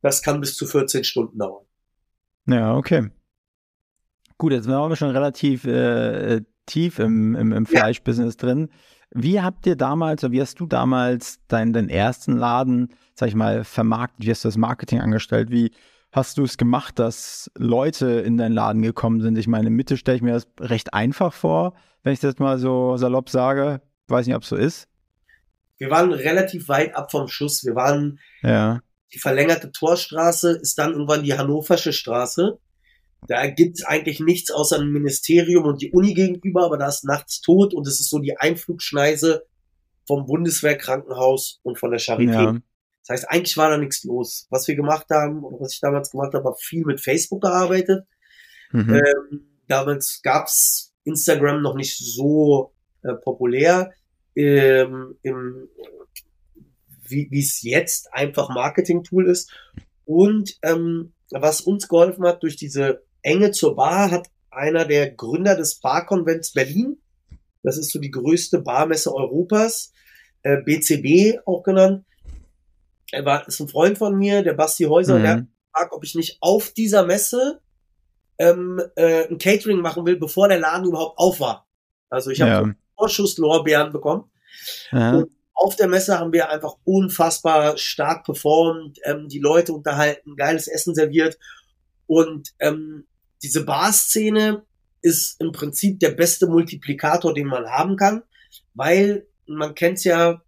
[0.00, 1.64] Das kann bis zu 14 Stunden dauern.
[2.46, 3.10] Ja, okay.
[4.36, 7.80] Gut, jetzt waren wir schon relativ äh, tief im, im, im Ja.
[7.80, 8.68] Fleischbusiness drin.
[9.10, 13.34] Wie habt ihr damals, oder wie hast du damals deinen, deinen ersten Laden, sag ich
[13.34, 14.24] mal, vermarktet?
[14.24, 15.50] Wie hast du das Marketing angestellt?
[15.50, 15.72] Wie
[16.12, 19.36] hast du es gemacht, dass Leute in deinen Laden gekommen sind?
[19.38, 22.58] Ich meine, in Mitte stelle ich mir das recht einfach vor, wenn ich das mal
[22.58, 23.82] so salopp sage.
[24.08, 24.88] Weiß nicht, ob es so ist.
[25.76, 27.64] Wir waren relativ weit ab vom Schuss.
[27.64, 28.80] Wir waren, Ja.
[29.14, 32.58] die verlängerte Torstraße ist dann irgendwann die Hannoversche Straße.
[33.26, 37.40] Da gibt's eigentlich nichts außer ein Ministerium und die Uni gegenüber, aber da ist nachts
[37.40, 39.44] tot und es ist so die Einflugschneise
[40.06, 42.32] vom Bundeswehrkrankenhaus und von der Charité.
[42.54, 42.56] Ja.
[43.08, 44.46] Das heißt, eigentlich war da nichts los.
[44.50, 48.06] Was wir gemacht haben, oder was ich damals gemacht habe, war viel mit Facebook gearbeitet.
[48.70, 48.94] Mhm.
[48.94, 53.92] Ähm, damals gab's Instagram noch nicht so äh, populär,
[54.36, 55.68] ähm, im,
[57.08, 59.50] wie es jetzt einfach Marketing-Tool ist.
[60.04, 65.56] Und ähm, was uns geholfen hat durch diese Enge zur Bar, hat einer der Gründer
[65.56, 66.98] des Barkonvents Berlin,
[67.62, 69.92] das ist so die größte Barmesse Europas,
[70.42, 72.04] äh, BCB auch genannt.
[73.10, 75.48] Er war, ist ein Freund von mir, der Basti Häuser, und der hat Mhm.
[75.72, 77.60] gefragt, ob ich nicht auf dieser Messe
[78.38, 81.66] ähm, äh, ein Catering machen will, bevor der Laden überhaupt auf war.
[82.08, 82.74] Also ich habe Ja.
[82.96, 84.30] Vorschusslorbeeren bekommen.
[84.92, 85.16] Aha.
[85.18, 90.68] Und auf der Messe haben wir einfach unfassbar stark performt, ähm, die Leute unterhalten, geiles
[90.68, 91.36] Essen serviert.
[92.06, 93.06] Und ähm,
[93.42, 94.62] diese Bar-Szene
[95.02, 98.22] ist im Prinzip der beste Multiplikator, den man haben kann,
[98.74, 100.42] weil man kennt's ja,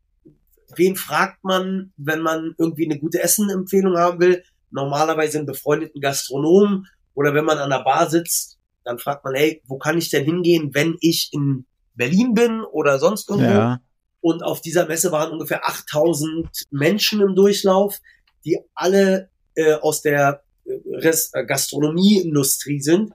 [0.77, 4.43] wen fragt man, wenn man irgendwie eine gute Essenempfehlung haben will?
[4.71, 9.63] Normalerweise einen befreundeten Gastronomen oder wenn man an der Bar sitzt, dann fragt man, hey,
[9.67, 13.51] wo kann ich denn hingehen, wenn ich in Berlin bin oder sonst irgendwo?
[13.51, 13.81] Ja.
[14.21, 17.99] Und auf dieser Messe waren ungefähr 8000 Menschen im Durchlauf,
[18.45, 23.13] die alle äh, aus der äh, Rest äh, Gastronomieindustrie sind.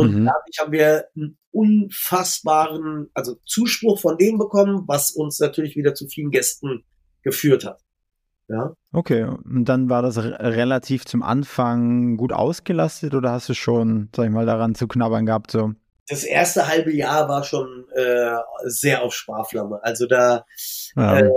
[0.00, 0.24] Und Mhm.
[0.26, 6.06] dadurch haben wir einen unfassbaren, also Zuspruch von denen bekommen, was uns natürlich wieder zu
[6.08, 6.84] vielen Gästen
[7.22, 7.80] geführt hat.
[8.48, 8.74] Ja.
[8.92, 14.08] Okay, und dann war das re- relativ zum Anfang gut ausgelastet oder hast du schon,
[14.14, 15.52] sag ich mal, daran zu knabbern gehabt?
[15.52, 15.72] So?
[16.08, 19.78] Das erste halbe Jahr war schon äh, sehr auf Sparflamme.
[19.84, 20.44] Also da,
[20.96, 21.20] Ja.
[21.20, 21.30] Äh,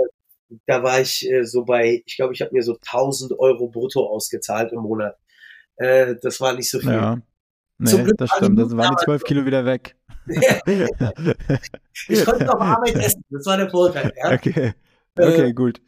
[0.66, 4.06] da war ich äh, so bei, ich glaube, ich habe mir so 1000 Euro brutto
[4.08, 5.16] ausgezahlt im Monat.
[5.76, 6.90] Äh, das war nicht so viel.
[6.92, 7.18] ja.
[7.82, 8.58] Zum Nee, Glück das stimmt.
[8.58, 9.26] Das waren die damals zwölf so.
[9.26, 9.96] Kilo wieder weg.
[12.08, 13.22] ich konnte auf Arbeit essen.
[13.30, 14.12] Das war der Vorteil.
[14.16, 14.32] Ja?
[14.32, 14.74] Okay.
[15.18, 15.80] Okay, gut.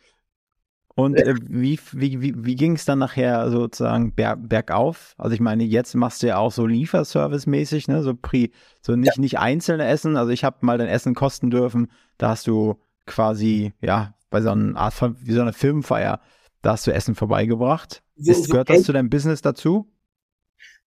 [0.94, 5.14] Und äh, wie, wie, wie, wie ging es dann nachher sozusagen ber bergauf?
[5.18, 8.03] Also ich meine, jetzt machst du ja auch so Lieferservice-mäßig, ne?
[8.03, 10.16] So, pri so nicht, nicht einzelne Essen.
[10.16, 11.90] Also ich habe mal dein Essen kosten dürfen.
[12.16, 16.20] Da hast du quasi, ja, bei so einer Art von, wie so einer Filmfeier,
[16.62, 18.03] da hast du Essen vorbeigebracht.
[18.16, 19.92] So- Ist, so gehört das zu deinem Business dazu?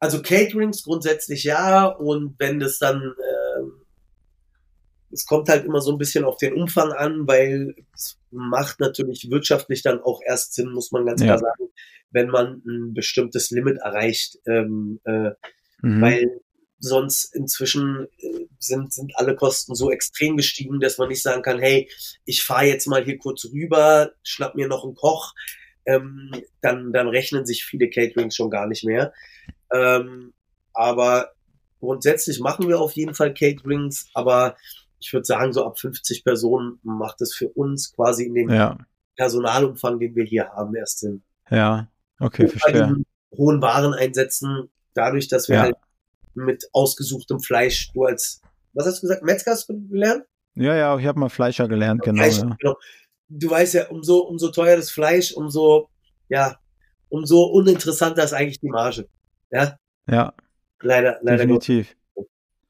[0.00, 1.86] Also Caterings grundsätzlich ja.
[1.86, 3.72] Und wenn das dann, ähm,
[5.10, 9.30] es kommt halt immer so ein bisschen auf den Umfang an, weil es macht natürlich
[9.30, 11.26] wirtschaftlich dann auch erst Sinn, muss man ganz Ja.
[11.28, 11.70] klar sagen,
[12.10, 14.38] wenn man ein bestimmtes Limit erreicht.
[14.46, 15.30] Ähm, äh,
[15.80, 16.02] Mhm.
[16.02, 16.40] weil
[16.80, 21.58] sonst inzwischen äh, sind, sind alle Kosten so extrem gestiegen, dass man nicht sagen kann,
[21.60, 21.88] hey,
[22.24, 25.34] ich fahre jetzt mal hier kurz rüber, schnapp mir noch einen Koch,
[25.86, 29.12] ähm, dann, dann rechnen sich viele Caterings schon gar nicht mehr.
[29.72, 30.32] Ähm,
[30.74, 31.30] aber
[31.80, 34.56] grundsätzlich machen wir auf jeden Fall Caterings, aber
[35.00, 38.76] ich würde sagen, so ab 50 Personen macht es für uns quasi in dem ja,
[39.16, 41.22] Personalumfang, den wir hier haben, erst Sinn.
[41.50, 41.88] ja.
[42.20, 42.86] Okay, Und bei verstehe.
[42.88, 45.62] den hohen Wareneinsätzen, dadurch, dass wir Ja.
[45.62, 45.76] halt
[46.34, 48.40] mit ausgesuchtem Fleisch, du als,
[48.72, 50.24] was hast du gesagt, Metzger hast du gelernt?
[50.54, 52.20] Ja, ja, ich habe mal Fleischer gelernt, genau.
[52.22, 52.56] Fleisch, Ja.
[52.58, 52.74] genau.
[53.28, 55.90] Du weißt ja, umso, umso teuer das Fleisch, umso,
[56.28, 56.58] ja,
[57.08, 59.08] umso uninteressanter ist eigentlich die Marge.
[59.50, 59.76] Ja,
[60.08, 60.32] ja,
[60.80, 61.38] leider, leider.
[61.38, 61.96] definitiv.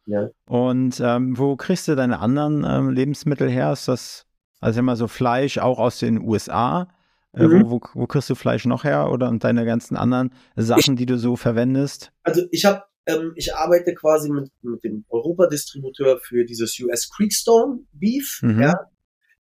[0.07, 0.31] Ja.
[0.47, 3.73] Und ähm, wo kriegst du deine anderen ähm, Lebensmittel her?
[3.73, 4.27] Ist das,
[4.61, 6.89] also immer so Fleisch auch aus den USA?
[7.35, 7.65] Äh, Mhm.
[7.65, 9.11] wo, wo, wo kriegst du Fleisch noch her?
[9.11, 12.11] Oder und deine ganzen anderen Sachen, die du so verwendest?
[12.23, 17.81] Also ich habe, ähm, ich arbeite quasi mit, mit dem Europa-Distributeur für dieses US Creekstone
[17.93, 18.63] Beef, Mhm.
[18.63, 18.75] ja,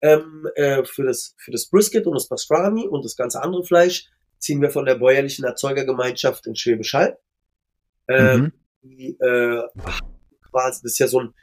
[0.02, 4.10] ähm, äh, für das für das Brisket und das Pastrami und das ganze andere Fleisch
[4.44, 7.18] ziehen wir von der bäuerlichen Erzeugergemeinschaft in Schwäbisch Hall.
[8.10, 8.52] Ähm, Mhm.
[8.82, 9.64] die, äh,
[10.52, 11.34] quasi, das ist ja so ein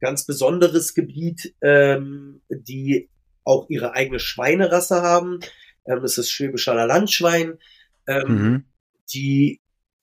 [0.00, 3.10] ganz besonderes Gebiet, ähm, die
[3.44, 5.40] auch ihre eigene Schweinerasse haben.
[5.86, 7.58] Ähm, das ist Schwäbischer Landschwein.
[8.06, 8.64] Ähm, Mhm.
[9.12, 9.60] die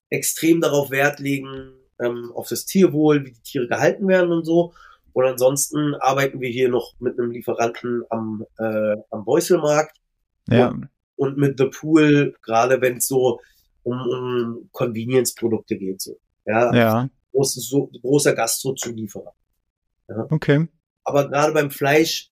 [0.10, 4.74] extrem darauf Wert legen, ähm, auf das Tierwohl, wie die Tiere gehalten werden und so.
[5.14, 9.98] Und ansonsten arbeiten wir hier noch mit einem Lieferanten am, äh, am Beuselmarkt
[10.50, 13.40] Ja, und mit The Pool, gerade wenn es so
[13.84, 16.02] um, um Convenience-Produkte geht.
[16.02, 16.20] So.
[16.46, 19.34] Ja, ja, groß, so, großer Gastro-Zulieferer.
[20.30, 20.68] okay.
[21.04, 22.32] Aber gerade beim Fleisch,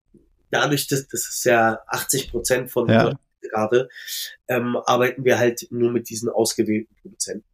[0.51, 3.11] dadurch, dass das ist ja 80 Prozent von Ja.
[3.41, 3.89] gerade,
[4.47, 7.45] ähm, arbeiten wir halt nur mit diesen ausgewählten Produzenten.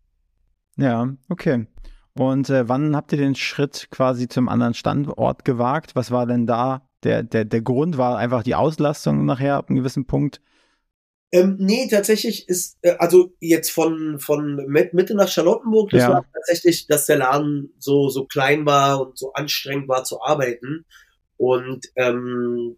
[0.78, 1.68] Ja, okay.
[2.14, 5.96] Und äh, wann habt ihr den Schritt quasi zum anderen Standort gewagt?
[5.96, 7.98] Was war denn da der, der, der Grund?
[7.98, 10.42] War einfach die Auslastung nachher ab einem gewissen Punkt?
[11.34, 16.10] Ähm, nee, tatsächlich ist, äh, also jetzt von, von Mitte nach Charlottenburg, das Ja.
[16.10, 20.86] war tatsächlich, dass der Laden so, so klein war und so anstrengend war zu arbeiten.
[21.38, 22.78] Und ähm,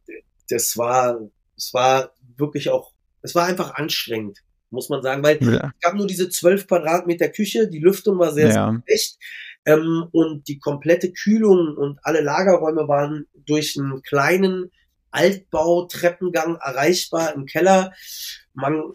[0.49, 1.19] das war,
[1.57, 4.39] es war wirklich auch, es war einfach anstrengend,
[4.69, 5.71] muss man sagen, weil Ja.
[5.73, 9.17] es gab nur diese 12 Quadratmeter Küche, die Lüftung war sehr, sehr Ja, schlecht.
[9.65, 14.71] Ähm, und die komplette Kühlung und alle Lagerräume waren durch einen kleinen
[15.11, 17.93] Altbau-Treppengang erreichbar im Keller.
[18.53, 18.93] Man,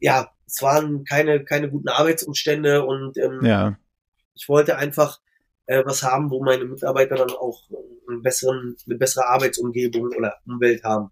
[0.00, 3.76] ja, es waren keine, keine guten Arbeitsumstände und ähm, ja,
[4.34, 5.20] ich wollte einfach
[5.66, 7.62] äh, was haben, wo meine Mitarbeiter dann auch
[8.08, 11.10] einen besseren, eine bessere Arbeitsumgebung oder Umwelt haben.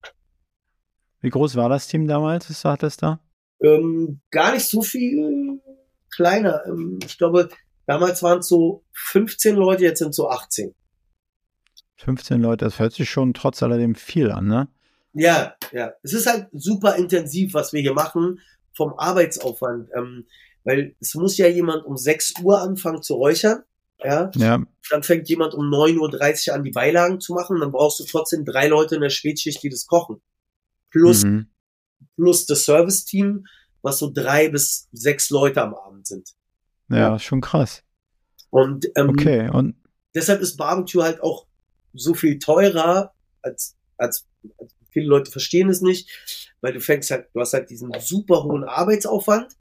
[1.21, 3.21] Wie groß war das Team damals, was du hattest da?
[3.63, 5.61] Ähm, gar nicht so viel
[6.11, 6.63] kleiner.
[6.67, 7.51] Ähm, ich glaube,
[7.87, 10.75] damals waren es so 15 Leute, jetzt sind es so 18.
[11.97, 14.69] 15 Leute, das hört sich schon trotz alledem viel an, ne?
[15.13, 15.93] Ja, ja.
[16.03, 18.41] Es ist halt super intensiv, was wir hier machen
[18.73, 19.89] vom Arbeitsaufwand.
[19.97, 20.27] Ähm,
[20.65, 23.63] weil es muss ja jemand um 6 Uhr anfangen zu räuchern.
[24.03, 27.61] Ja, Ja, dann fängt jemand um 9.30 Uhr an, die Beilagen zu machen.
[27.61, 30.23] Dann brauchst du trotzdem drei Leute in der Spätschicht, die das kochen.
[30.91, 31.49] Plus, mhm.
[32.17, 33.45] plus das Service-Team,
[33.83, 36.31] was so drei bis sechs Leute am Abend sind.
[36.89, 37.83] ja, schon krass.
[38.51, 39.77] Und, ähm, Okay, und
[40.15, 41.47] deshalb ist Barbecue halt auch
[41.93, 44.27] so viel teurer als, als,
[44.59, 46.09] als viele Leute verstehen es nicht,
[46.61, 49.53] weil du fängst halt, du hast halt diesen super hohen Arbeitsaufwand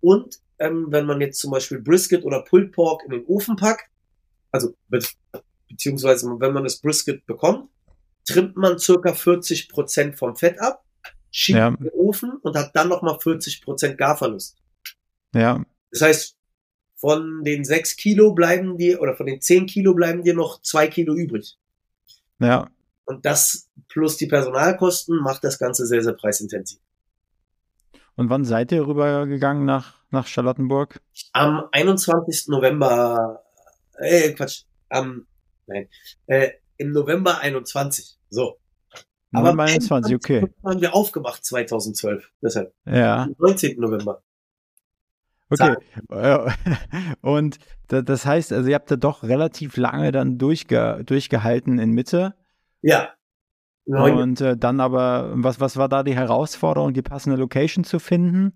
[0.00, 3.88] und ähm, wenn man jetzt zum Beispiel Brisket oder Pulled Pork in den Ofen packt,
[4.50, 5.00] also be
[5.68, 7.68] beziehungsweise wenn man das Brisket bekommt,
[8.26, 10.82] trimmt man circa 40 Prozent vom Fett ab,
[11.30, 11.68] schiebt Ja.
[11.68, 14.56] in den Ofen und hat dann nochmal 40 Prozent Garverlust.
[15.34, 16.36] ja, Das heißt,
[16.96, 20.88] von den 6 Kilo bleiben dir, oder von den 10 Kilo bleiben dir noch 2
[20.88, 21.56] Kilo übrig.
[22.40, 22.68] ja,
[23.08, 26.78] Und das plus die Personalkosten macht das Ganze sehr, sehr preisintensiv.
[28.16, 31.00] Und wann seid ihr rübergegangen nach, nach Charlottenburg?
[31.32, 32.48] Am 21.
[32.48, 33.42] November,
[33.96, 35.26] äh, Quatsch, am,
[35.66, 35.88] nein,
[36.26, 38.18] äh, im November 21.
[38.28, 38.58] So.
[39.32, 40.46] Aber November 21, okay.
[40.62, 42.30] haben wir aufgemacht 2012.
[42.42, 42.74] Deshalb.
[42.84, 43.80] Ja, Am 19.
[43.80, 44.22] November.
[45.48, 45.76] okay.
[46.10, 46.50] Äh,
[47.22, 51.92] Und da- das heißt, also ihr habt da doch relativ lange dann durchge durchgehalten in
[51.92, 52.34] Mitte.
[52.82, 53.14] Ja.
[53.84, 58.52] Und äh, dann aber, was, was war da die Herausforderung, die passende Location zu finden?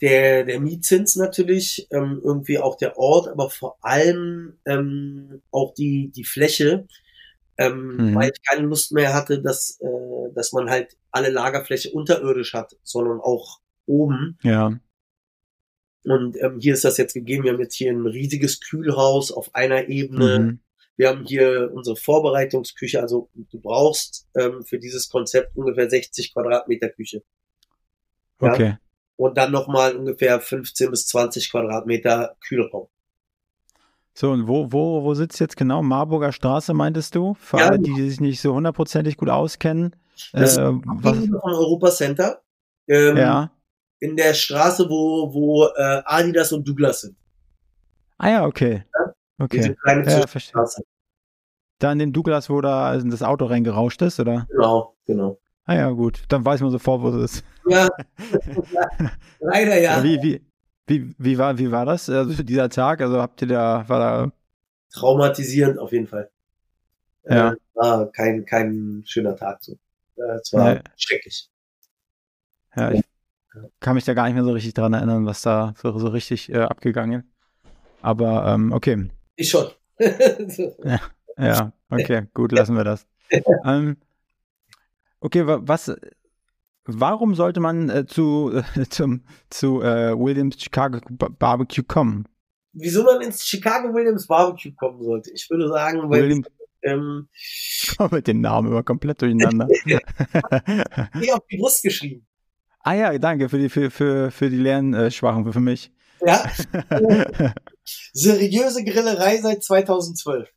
[0.00, 6.10] der, der Mietzins natürlich, ähm, irgendwie auch der Ort, aber vor allem ähm, auch die,
[6.14, 6.86] die Fläche,
[7.56, 8.14] ähm, Mhm.
[8.14, 12.76] weil ich keine Lust mehr hatte, dass, äh, dass man halt alle Lagerfläche unterirdisch hat,
[12.82, 14.38] sondern auch oben.
[14.42, 14.78] Ja,
[16.04, 17.44] Und ähm, hier ist das jetzt gegeben.
[17.44, 20.38] Wir haben jetzt hier ein riesiges Kühlhaus auf einer Ebene.
[20.38, 20.60] mhm.
[20.96, 23.00] Wir haben hier unsere Vorbereitungsküche.
[23.00, 27.22] Also du brauchst ähm, für dieses Konzept ungefähr 60 Quadratmeter Küche.
[28.40, 28.52] Ja.
[28.52, 28.76] okay.
[29.16, 32.88] Und dann nochmal ungefähr 15 bis 20 Quadratmeter Kühlraum.
[34.12, 35.82] So, und wo, wo, wo sitzt jetzt genau?
[35.82, 37.34] Marburger Straße, meintest du?
[37.34, 39.96] Für Ja, alle, die sich nicht so hundertprozentig gut auskennen.
[40.32, 42.42] Das äh, was, vom Europa Center.
[42.86, 43.50] Ähm, ja.
[43.98, 47.16] In der Straße, wo, wo äh, Adidas und Douglas sind.
[48.18, 48.84] Ah ja, okay.
[48.84, 49.74] Diese Okay.
[49.82, 50.26] kleine Ja.
[50.26, 50.82] Zwischenstraße.
[51.78, 54.46] Da in dem Douglas, wo da das Auto reingerauscht ist, oder?
[54.50, 55.38] Genau, genau.
[55.64, 56.22] Ah ja, gut.
[56.28, 57.44] Dann weiß man sofort, wo es ist.
[57.68, 57.88] Ja,
[59.40, 60.02] leider ja.
[60.02, 60.46] Wie, wie,
[60.86, 62.08] wie, wie, war, wie war das?
[62.08, 63.00] Also dieser Tag?
[63.00, 64.32] Also habt ihr da, war da,
[64.92, 66.30] Traumatisierend auf jeden Fall.
[67.24, 67.52] Ja.
[67.52, 69.72] Äh, war kein, kein schöner Tag so.
[70.16, 70.80] Äh, es war Nee.
[70.96, 71.50] schrecklich.
[72.76, 73.02] ja, ich
[73.80, 76.52] kann mich da gar nicht mehr so richtig dran erinnern, was da so, so richtig
[76.52, 77.28] äh, abgegangen ist.
[78.02, 79.08] Aber ähm, okay.
[79.36, 79.68] Ich schon.
[81.36, 83.06] Ja, okay, gut, lassen wir das.
[83.64, 83.96] ähm,
[85.18, 85.92] okay, wa- was,
[86.84, 92.28] warum sollte man äh, zu, äh, zum, zu äh, Williams Chicago Ba- Barbecue kommen?
[92.72, 95.32] Wieso man ins Chicago Williams Barbecue kommen sollte?
[95.32, 96.44] Ich würde sagen, weil William,
[96.82, 99.68] ähm, ich komme mit dem Namen immer komplett durcheinander.
[99.86, 102.26] eh auf die Brust geschrieben.
[102.80, 105.90] ah ja, danke für die, für, für, für die Lernschwachen, für mich.
[106.24, 106.48] Ja,
[108.12, 110.48] seriöse Grillerei seit 2012.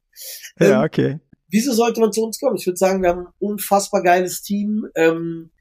[0.59, 1.19] ja, Ähm, okay.
[1.49, 2.57] wieso sollte man zu uns kommen?
[2.57, 5.51] Ich würde sagen, wir haben ein unfassbar geiles Team, ähm,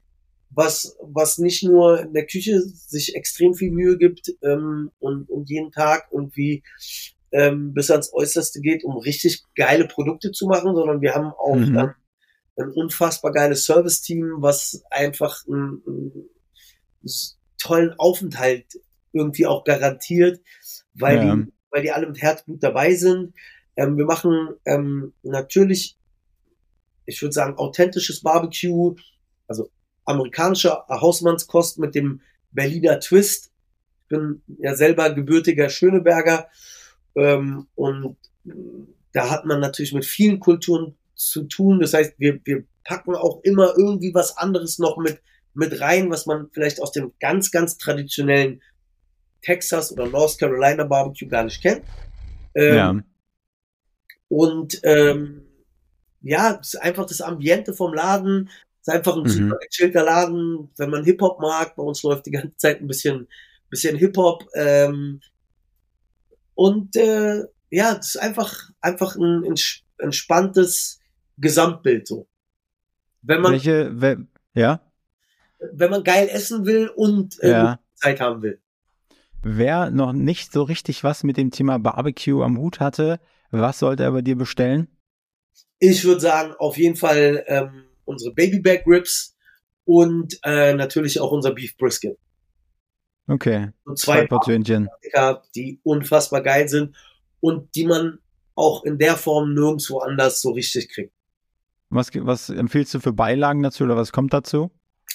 [0.49, 5.49] was, was nicht nur in der Küche sich extrem viel Mühe gibt ähm, und, und
[5.49, 6.63] jeden Tag irgendwie
[7.31, 11.55] ähm, bis ans Äußerste geht, um richtig geile Produkte zu machen, sondern wir haben auch
[11.55, 11.73] Mhm.
[11.73, 11.95] dann
[12.59, 16.29] ein unfassbar geiles Service-Team, was einfach einen, einen
[17.59, 18.65] tollen Aufenthalt
[19.13, 20.41] irgendwie auch garantiert,
[20.93, 21.35] weil, Ja.
[21.35, 23.33] die, weil die alle mit Herzblut dabei sind.
[23.75, 25.97] Ähm, wir machen ähm, natürlich,
[27.05, 28.95] ich würde sagen, authentisches Barbecue,
[29.47, 29.69] also
[30.05, 33.51] amerikanische Hausmannskost mit dem Berliner Twist.
[34.03, 36.47] Ich bin ja selber gebürtiger Schöneberger
[37.15, 38.17] ähm, und
[39.13, 41.79] da hat man natürlich mit vielen Kulturen zu tun.
[41.79, 45.21] Das heißt, wir, wir packen auch immer irgendwie was anderes noch mit,
[45.53, 48.61] mit rein, was man vielleicht aus dem ganz, ganz traditionellen
[49.41, 51.83] Texas oder North Carolina Barbecue gar nicht kennt.
[52.55, 52.99] Ähm, ja.
[54.29, 55.43] Und ähm,
[56.21, 58.49] ja, es ist einfach das Ambiente vom Laden.
[58.81, 59.27] Es ist einfach ein Mhm.
[59.27, 60.69] super gechillter Laden.
[60.77, 63.27] Wenn man Hip-Hop mag, bei uns läuft die ganze Zeit ein bisschen,
[63.69, 64.45] bisschen Hip-Hop.
[64.55, 65.21] Ähm,
[66.55, 70.99] und äh, ja, es ist einfach, einfach ein ents- entspanntes
[71.37, 72.27] Gesamtbild so.
[73.21, 74.81] Wenn man, Welche, wel, ja?
[75.73, 77.79] wenn man geil essen will und äh, Ja.
[77.95, 78.59] Zeit haben will.
[79.49, 84.03] Wer noch nicht so richtig was mit dem Thema Barbecue am Hut hatte, was sollte
[84.03, 84.89] er bei dir bestellen?
[85.79, 89.37] Ich würde sagen, auf jeden Fall ähm, unsere Baby Back Ribs
[89.85, 92.17] und äh, natürlich auch unser Beef Brisket.
[93.29, 94.87] Okay, So zwei zwei Portionchen.
[94.87, 96.97] Paprika, die unfassbar geil sind
[97.39, 98.19] und die man
[98.53, 101.13] auch in der Form nirgendwo anders so richtig kriegt.
[101.89, 104.71] Was, was empfiehlst du für Beilagen dazu oder was kommt dazu?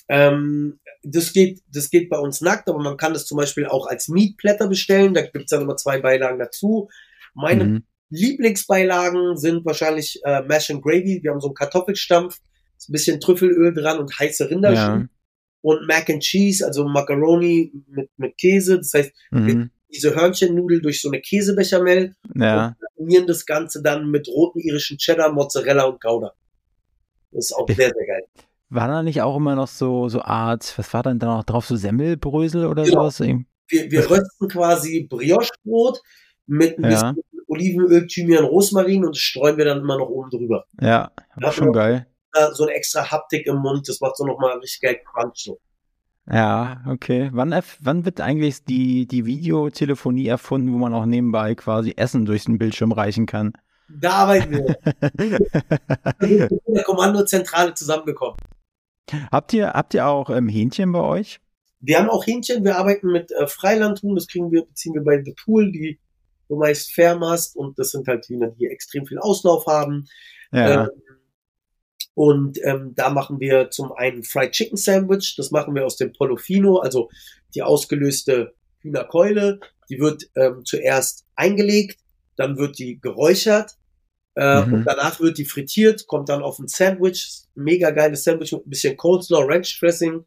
[0.09, 3.87] Ähm, das geht, das geht bei uns nackt, aber man kann das zum Beispiel auch
[3.87, 5.15] als Meatplatter bestellen.
[5.15, 6.88] Da gibt's dann immer zwei Beilagen dazu.
[7.35, 7.85] Meine Mhm.
[8.11, 11.21] Lieblingsbeilagen sind wahrscheinlich äh, Mash and Gravy.
[11.23, 12.38] Wir haben so einen Kartoffelstampf,
[12.88, 15.03] ein bisschen Trüffelöl dran und heiße Rinderschinken.
[15.03, 15.09] Ja.
[15.62, 18.79] Und Mac and Cheese, also Macaroni mit, mit Käse.
[18.79, 19.71] Das heißt, Mhm.
[19.91, 22.67] diese Hörnchennudel durch so eine Käsebechamel Ja.
[22.67, 26.33] und garnieren das Ganze dann mit roten irischen Cheddar, Mozzarella und Gouda.
[27.31, 28.25] Das ist auch sehr, sehr geil.
[28.74, 31.66] War da nicht auch immer noch so, so Art, was war denn da noch drauf,
[31.66, 33.11] so Semmelbrösel oder Genau.
[33.11, 33.20] sowas?
[33.20, 36.00] Wir, wir rösten quasi Brioche-Brot
[36.46, 37.12] mit ein Ja.
[37.12, 40.64] bisschen Olivenöl, Thymian, Rosmarin und das streuen wir dann immer noch oben drüber.
[40.80, 42.06] Ja, Ja, schon geil.
[42.54, 45.58] So eine extra Haptik im Mund, das macht so nochmal richtig geil Crunch so.
[46.30, 47.28] Ja, okay.
[47.35, 52.44] Wann, wann wird eigentlich die, die Videotelefonie erfunden, wo man auch nebenbei quasi Essen durch
[52.46, 53.52] den Bildschirm reichen kann?
[53.88, 54.76] Da arbeiten wir.
[56.20, 58.37] Wir sind in der Kommandozentrale zusammengekommen.
[59.31, 61.40] Habt ihr, habt ihr auch ähm, Hähnchen bei euch?
[61.81, 65.22] Wir haben auch Hähnchen, wir arbeiten mit äh, Freilandhuhn, das kriegen wir, beziehen wir bei
[65.22, 65.98] The Pool, die
[66.48, 70.07] du meist Fairmast und das sind halt Hühner, die extrem viel Auslauf haben.
[70.53, 70.85] Ja.
[70.85, 70.90] Ähm,
[72.14, 76.12] und ähm, da machen wir zum einen Fried Chicken Sandwich, das machen wir aus dem
[76.12, 77.09] Polofino, also
[77.55, 79.61] die ausgelöste Hühnerkeule.
[79.88, 82.01] Die wird ähm, zuerst eingelegt,
[82.37, 83.77] dann wird die geräuchert
[84.35, 84.73] äh, Mhm.
[84.75, 87.42] und danach wird die frittiert, kommt dann auf ein Sandwich.
[87.55, 90.25] Mega geiles Sandwich mit ein bisschen Coleslaw, Ranch Dressing.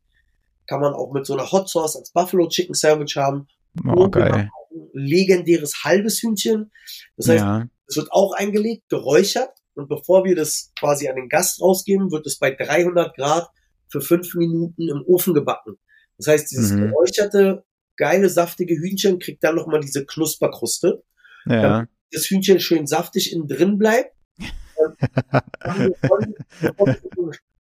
[0.68, 3.48] Kann man auch mit so einer Hot Sauce als Buffalo Chicken Sandwich haben.
[3.86, 4.32] oh, Und geil.
[4.34, 4.50] ein
[4.94, 6.72] legendäres halbes Hühnchen.
[7.18, 7.68] Das heißt, ja.
[7.88, 12.26] es wird auch eingelegt, geräuchert und bevor wir das quasi an den Gast rausgeben, wird
[12.28, 13.50] es bei 300 Grad
[13.90, 15.78] für fünf Minuten im Ofen gebacken.
[16.18, 16.88] Das heißt, dieses Mhm.
[16.90, 17.64] geräucherte,
[17.98, 21.04] geile, saftige Hühnchen kriegt dann nochmal diese Knusperkruste.
[21.46, 21.86] Ja.
[22.12, 24.12] Das Hühnchen schön saftig innen drin bleibt.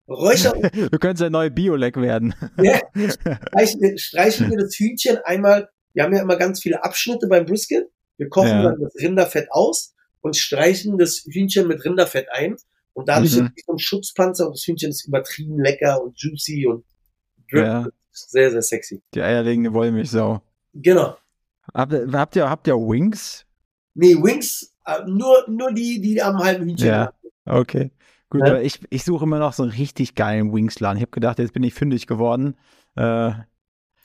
[0.08, 0.53] Räucher
[0.91, 2.36] Du könntest ein neuer Biolek werden.
[2.62, 5.69] ja, streichen, wir- streichen wir das Hühnchen einmal.
[5.93, 7.86] Wir haben ja immer ganz viele Abschnitte beim Brisket.
[8.17, 8.63] Wir kochen Ja.
[8.63, 12.55] dann das Rinderfett aus und streichen das Hühnchen mit Rinderfett ein.
[12.93, 13.51] Und dadurch Mhm.
[13.55, 16.86] ist so ein Schutzpanzer und das Hühnchen ist übertrieben lecker und juicy und
[17.51, 17.88] Ja.
[18.12, 19.01] sehr, sehr sexy.
[19.13, 20.41] Die eierlegende Wollmilchsau.
[20.73, 21.17] Genau.
[21.73, 23.45] Habt, habt ihr, habt ihr Wings?
[23.95, 26.88] Nee, Wings, äh, nur, nur die, die am halben Hühnchen.
[26.88, 27.13] Ja.
[27.45, 27.91] Okay.
[28.29, 28.60] Gut, Ja.
[28.60, 30.97] ich, ich suche immer noch so einen richtig geilen Wingsladen.
[30.97, 32.58] Ich habe gedacht, jetzt bin ich fündig geworden.
[32.95, 33.31] Äh,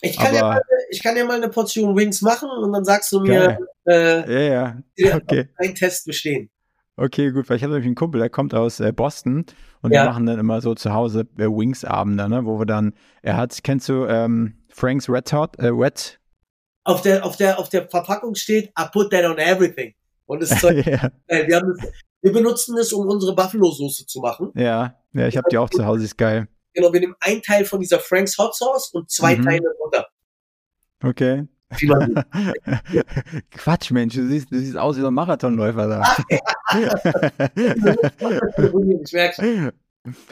[0.03, 3.11] Ich kann, ja mal, ich kann ja mal eine Portion Wings machen und dann sagst
[3.13, 4.83] du mir, äh, ja.
[4.97, 5.49] ja, Okay.
[5.57, 6.51] ein Test bestehen.
[6.97, 9.47] Okay, gut, weil ich habe nämlich einen Kumpel, der kommt aus äh, Boston
[9.81, 10.03] und Ja.
[10.03, 13.59] wir machen dann immer so zu Hause äh, Wings-Abende, ne, wo wir dann, er hat,
[13.65, 16.20] kennst du ähm, Frank's Red Hot, äh, Red?
[16.91, 19.95] Auf der, auf der, auf der Verpackung steht, I put that on everything.
[20.27, 21.91] Und das Zeug, ja, äh, wir haben das,
[22.23, 24.51] wir benutzen es, um unsere Buffalo-Soße zu machen.
[24.55, 26.47] ja, ja, ich habe die auch zu Hause, ist geil.
[26.75, 29.45] Genau, wir nehmen einen Teil von dieser Frank's Hot Sauce und zwei Mhm.
[29.45, 30.07] Teile Butter.
[31.03, 31.49] Okay.
[33.53, 36.03] Quatsch, Mensch, du siehst, du siehst aus wie so ein Marathonläufer da.
[39.05, 39.73] ich merke schon.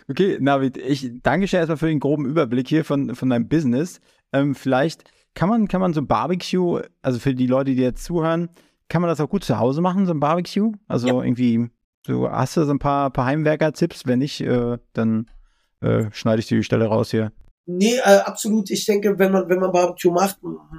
[0.08, 4.00] Okay, Navid, ich danke dir erstmal für den groben Überblick hier von, von deinem Business.
[4.32, 5.04] Ähm, vielleicht
[5.38, 8.48] kann man, kann man so ein Barbecue, also für die Leute, die jetzt zuhören,
[8.88, 10.72] kann man das auch gut zu Hause machen, so ein Barbecue?
[10.88, 11.22] Also Ja.
[11.22, 11.70] irgendwie,
[12.04, 14.04] so hast du so ein paar, paar Heimwerker-Tipps?
[14.04, 15.30] Wenn nicht, äh, dann
[15.80, 17.30] äh, schneide ich die Stelle raus hier.
[17.66, 18.68] Nee, äh, absolut.
[18.70, 20.38] Ich denke, wenn man, wenn man Barbecue macht,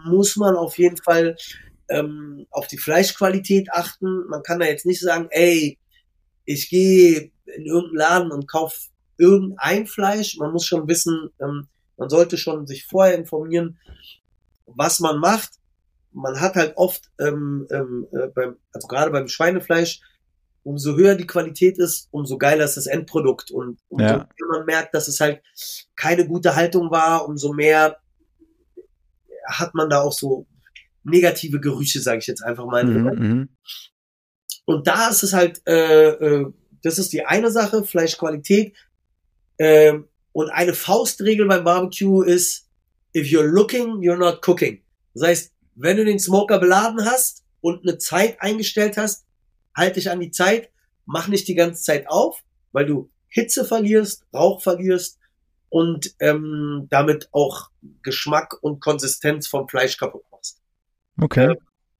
[0.09, 1.37] muss man auf jeden Fall
[1.87, 4.25] ähm, auf die Fleischqualität achten.
[4.27, 5.79] Man kann da jetzt nicht sagen, ey,
[6.43, 10.35] ich gehe in irgendeinen Laden und kauf irgendein Fleisch.
[10.37, 13.77] Man muss schon wissen, ähm, man sollte schon sich vorher informieren,
[14.75, 15.51] was man macht.
[16.11, 20.01] Man hat halt oft, ähm, ähm, äh, beim, also gerade beim Schweinefleisch,
[20.63, 23.51] umso höher die Qualität ist, umso geiler ist das Endprodukt.
[23.51, 24.17] Und umso Ja.
[24.17, 25.41] mehr man merkt, dass es halt
[25.95, 27.97] keine gute Haltung war, umso mehr
[29.47, 30.47] hat man da auch so
[31.03, 32.83] negative Gerüche, sage ich jetzt einfach mal.
[32.83, 33.49] Mhm, mhm.
[34.65, 36.53] Und da ist es halt, äh, äh,
[36.83, 38.75] das ist die eine Sache, Fleischqualität.
[39.57, 42.68] Ähm, und eine Faustregel beim Barbecue ist,
[43.15, 44.81] if you're looking, you're not cooking.
[45.13, 49.25] Das heißt, wenn du den Smoker beladen hast und eine Zeit eingestellt hast,
[49.75, 50.69] halt dich an die Zeit,
[51.05, 55.19] mach nicht die ganze Zeit auf, weil du Hitze verlierst, Rauch verlierst
[55.69, 57.69] und ähm, damit auch
[58.01, 60.61] Geschmack und Konsistenz vom Fleisch kaputt machst.
[61.21, 61.55] Okay,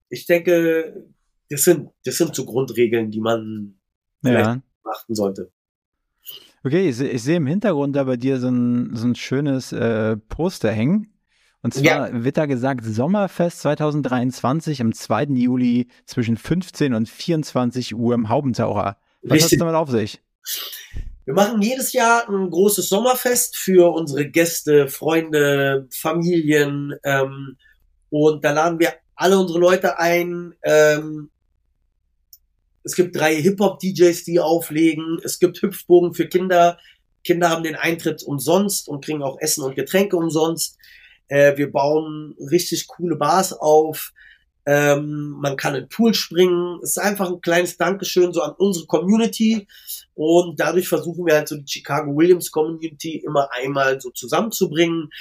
[0.10, 1.06] Ich denke,
[1.50, 3.80] das sind, das sind so Grundregeln, die man
[4.24, 4.62] ja.
[4.84, 5.52] beachten sollte.
[6.64, 10.18] Okay, ich, ich sehe im Hintergrund da bei dir so ein, so ein schönes äh,
[10.18, 11.14] Poster hängen.
[11.62, 15.24] Und zwar wird da gesagt, Sommerfest 2023 am 2.
[15.34, 18.98] Juli zwischen 15 und 24 Uhr im Haubentaucher.
[19.22, 19.60] Was hat Richtig.
[19.60, 20.22] damit auf sich?
[21.26, 26.96] Wir machen jedes Jahr ein großes Sommerfest für unsere Gäste, Freunde, Familien.
[27.04, 27.58] Ähm,
[28.10, 30.56] und da laden wir alle unsere Leute ein.
[30.64, 31.30] Ähm,
[32.90, 35.20] es gibt drei Hip-Hop-DJs, die auflegen.
[35.24, 36.80] Es gibt Hüpfbogen für Kinder.
[37.24, 40.76] Kinder haben den Eintritt umsonst und kriegen auch Essen und Getränke umsonst.
[41.28, 44.12] Äh, wir bauen richtig coole Bars auf.
[44.66, 46.80] Ähm, man kann in den Pool springen.
[46.82, 49.68] Es ist einfach ein kleines Dankeschön so an unsere Community.
[50.16, 55.12] Und dadurch versuchen wir halt so die Chicago Williams Community immer einmal so zusammenzubringen.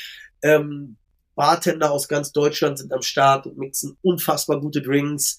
[0.41, 0.97] Ähm,
[1.35, 5.37] Bartender aus ganz Deutschland sind am Start und mixen unfassbar gute Drinks.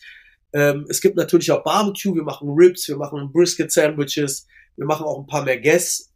[0.53, 2.15] Ähm, es gibt natürlich auch Barbecue.
[2.15, 4.47] Wir machen Ribs, wir machen Brisket Sandwiches.
[4.75, 6.13] Wir machen auch ein paar mehr Guests.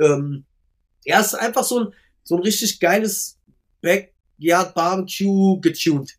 [0.00, 0.44] Ähm,
[1.04, 1.88] ja, es ist einfach so ein,
[2.24, 3.38] so ein richtig geiles
[3.82, 6.12] Backyard Barbecue getuned.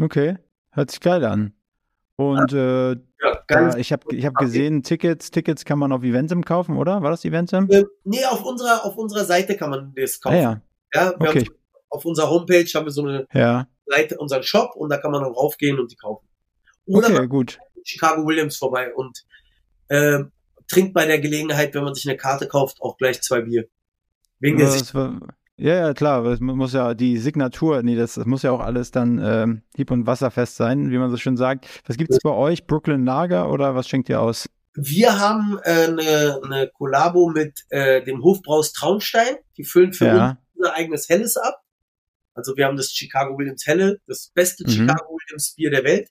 [0.00, 0.36] Okay,
[0.72, 1.54] hört sich geil an.
[2.16, 2.96] Und äh, Ja,
[3.50, 7.02] ja, ich habe ich hab gesehen, Tickets, Tickets kann man auf Eventim kaufen, oder?
[7.02, 7.68] War das Eventim?
[7.70, 10.36] Äh, nee, auf unserer, auf unserer Seite kann man das Ah, kaufen.
[10.42, 10.62] ja,
[10.94, 11.40] Ja, wir okay.
[11.40, 11.56] haben
[11.88, 15.22] auf unserer Homepage haben wir so eine Ja, Seite, unseren Shop und da kann man
[15.22, 16.26] dann raufgehen und die kaufen.
[16.86, 17.58] Oder okay, man gut.
[17.84, 19.24] Chicago Williams vorbei und
[19.88, 20.20] äh,
[20.68, 23.68] trinkt bei der Gelegenheit, wenn man sich eine Karte kauft, auch gleich zwei Bier.
[24.40, 24.92] Wegen der Sicht.
[25.58, 28.60] Ja, ja, klar, es mu- muss ja die Signatur, nee, das, das muss ja auch
[28.60, 31.68] alles dann ähm, hieb- und wasserfest sein, wie man so schön sagt.
[31.86, 32.66] Was gibt's bei euch?
[32.66, 34.48] Brooklyn Lager oder was schenkt ihr aus?
[34.74, 39.36] Wir haben äh, eine, eine Kollabo mit äh, dem Hofbraus Traunstein.
[39.58, 41.61] Die füllen für uns Ja, unser eigenes Helles ab.
[42.34, 44.70] Also wir haben das Chicago Williams Helle, das beste Mhm.
[44.70, 46.08] Chicago Williams Bier der Welt.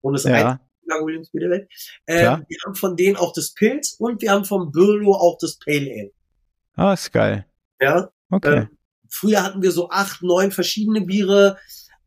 [0.00, 1.68] Und das einzige ja, Chicago Williams Bier der Welt.
[2.06, 5.58] Ähm, wir haben von denen auch das Pilz und wir haben vom Birlo auch das
[5.58, 6.12] Pale Ale.
[6.76, 7.46] ah, ist geil.
[7.80, 8.56] Ja, Okay.
[8.56, 8.68] ähm,
[9.08, 11.58] früher hatten wir so acht, neun verschiedene Biere,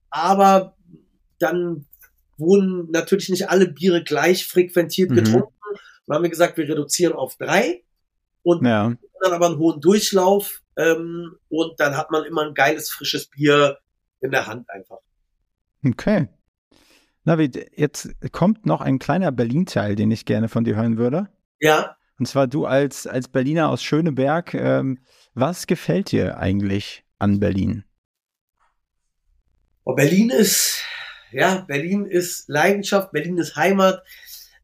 [0.09, 0.75] aber
[1.39, 1.85] dann
[2.37, 5.15] wurden natürlich nicht alle Biere gleich frequentiert Mhm.
[5.15, 5.53] getrunken.
[6.07, 7.83] Dann haben wir gesagt, wir reduzieren auf drei
[8.43, 12.89] und Ja, dann aber einen hohen Durchlauf ähm, und dann hat man immer ein geiles,
[12.89, 13.79] frisches Bier
[14.19, 14.99] in der Hand einfach.
[15.85, 16.27] okay.
[17.23, 21.27] Navid, jetzt kommt noch ein kleiner Berlin-Teil, den ich gerne von dir hören würde.
[21.59, 24.53] Ja, Und zwar du als, als Berliner aus Schöneberg.
[24.53, 24.99] Ähm,
[25.33, 27.83] was gefällt dir eigentlich an Berlin?
[29.83, 30.83] Und Berlin ist,
[31.31, 34.03] ja, Berlin ist Leidenschaft, Berlin ist Heimat,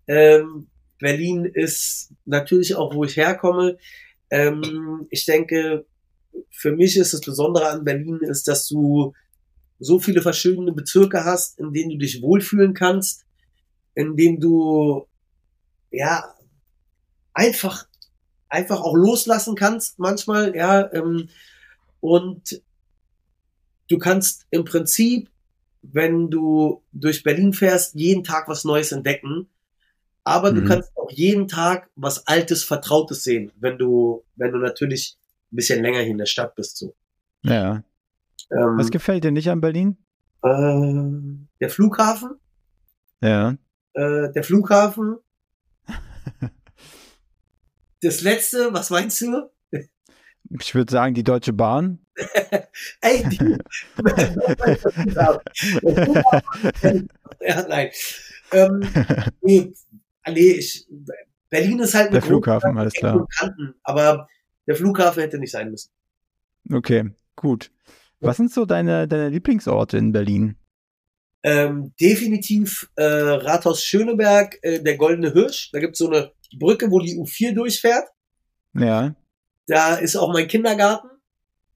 [0.08, 0.68] ähm,
[1.00, 3.78] Berlin ist natürlich auch, wo ich herkomme.
[4.30, 5.86] Ähm, ich denke,
[6.50, 9.14] für mich ist das Besondere an Berlin ist, dass du
[9.80, 13.26] so viele verschiedene Bezirke hast, in denen du dich wohlfühlen kannst,
[13.96, 15.08] in denen du,
[15.92, 16.36] ja,
[17.34, 17.88] einfach,
[18.50, 21.30] einfach auch loslassen kannst manchmal, ja, ähm,
[22.02, 22.62] und
[23.90, 25.30] du kannst im Prinzip,
[25.82, 29.50] wenn du durch Berlin fährst, jeden Tag was Neues entdecken.
[30.24, 30.68] Aber du Mhm.
[30.68, 35.18] kannst auch jeden Tag was Altes, Vertrautes sehen, wenn du, wenn du natürlich
[35.52, 36.78] bisschen länger hier in der Stadt bist.
[36.78, 36.96] So.
[37.44, 37.84] Ja.
[38.52, 39.98] Ähm, Was gefällt dir nicht an Berlin?
[40.44, 42.32] äh, der Flughafen,
[43.22, 43.56] Ja.
[43.94, 45.18] äh, der Flughafen.
[48.04, 49.52] Das letzte, was meinst du?
[50.60, 52.00] Ich würde sagen, die Deutsche Bahn.
[53.02, 53.58] Ey, die,
[57.42, 57.90] ja, nein.
[58.52, 58.82] Ähm,
[59.42, 59.74] nee,
[60.28, 60.88] nee, ich,
[61.50, 63.28] Berlin ist halt Der Flughafen, alles klar.
[63.38, 64.28] Kanten, aber
[64.72, 65.92] der Flughafen hätte nicht sein müssen.
[66.72, 67.72] Okay, gut.
[68.20, 70.56] Was sind so deine, deine Lieblingsorte in Berlin?
[71.44, 75.72] Ähm, definitiv äh, Rathaus Schöneberg, äh, der Goldene Hirsch.
[75.74, 78.08] Da gibt's so eine Brücke, wo die U4 durchfährt.
[78.76, 79.16] Ja,
[79.68, 81.10] Da ist auch mein Kindergarten.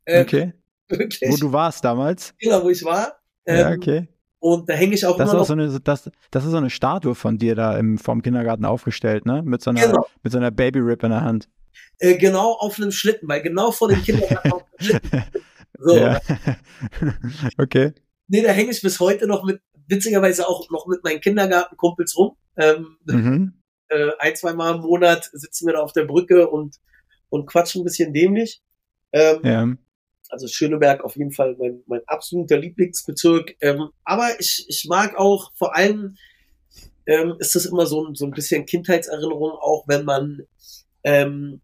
[0.05, 0.53] Äh, okay.
[0.87, 2.35] Wirklich, Wo du warst damals?
[2.39, 3.17] genau, wo ich war.
[3.47, 4.07] Ähm, Ja, okay.
[4.37, 5.47] Und da hänge ich auch Das ist immer auch noch.
[5.47, 9.25] so eine, das, das ist so eine Statue von dir da im, vorm Kindergarten aufgestellt,
[9.25, 9.41] ne?
[9.41, 10.05] Mit so einer, Genau.
[10.21, 11.49] mit so einer Baby Rip in der Hand.
[11.99, 15.23] Äh, genau auf einem Schlitten, weil genau vor dem Kindergarten auf dem Schlitten.
[15.77, 16.21] So, Ja.
[17.57, 17.91] okay.
[18.29, 22.37] nee, da hänge ich bis heute noch mit, witzigerweise auch noch mit meinen Kindergartenkumpels rum.
[22.57, 23.61] Ähm, Mhm.
[23.89, 26.77] äh, ein, zwei Mal im Monat sitzen wir da auf der Brücke und,
[27.29, 28.61] und quatschen ein bisschen dämlich.
[29.11, 29.67] Ähm, Ja.
[30.29, 33.55] Also Schöneberg auf jeden Fall mein, mein absoluter Lieblingsbezirk.
[33.61, 36.15] Ähm, aber ich, ich mag auch vor allem,
[37.05, 40.41] ähm, ist das immer so, ein- so ein bisschen Kindheitserinnerung, auch wenn man
[41.03, 41.61] ähm,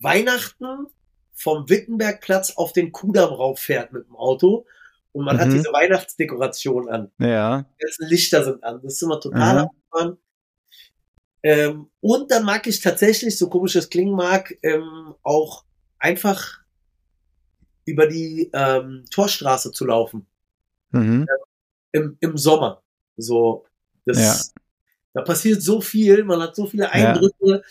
[0.00, 0.86] Weihnachten
[1.34, 4.66] vom Wittenbergplatz auf den Kudamm rauffährt mit dem Auto
[5.12, 5.52] und man hat Mhm.
[5.54, 7.10] diese Weihnachtsdekoration an.
[7.18, 7.62] Ja.
[7.62, 8.80] Die ganzen Lichter sind an.
[8.82, 9.60] Das ist immer total Mhm.
[9.60, 10.18] abgefahren.
[11.42, 15.64] Ähm, und dann mag ich tatsächlich, so komisch es klingen mag, ähm, auch
[15.98, 16.58] einfach
[17.84, 20.26] über die ähm, Torstraße zu laufen.
[20.90, 21.26] Mhm.
[21.92, 22.82] Im, im Sommer.
[23.16, 23.64] So,
[24.04, 24.60] das, Ja.
[25.14, 27.62] Da passiert so viel, man hat so viele Eindrücke,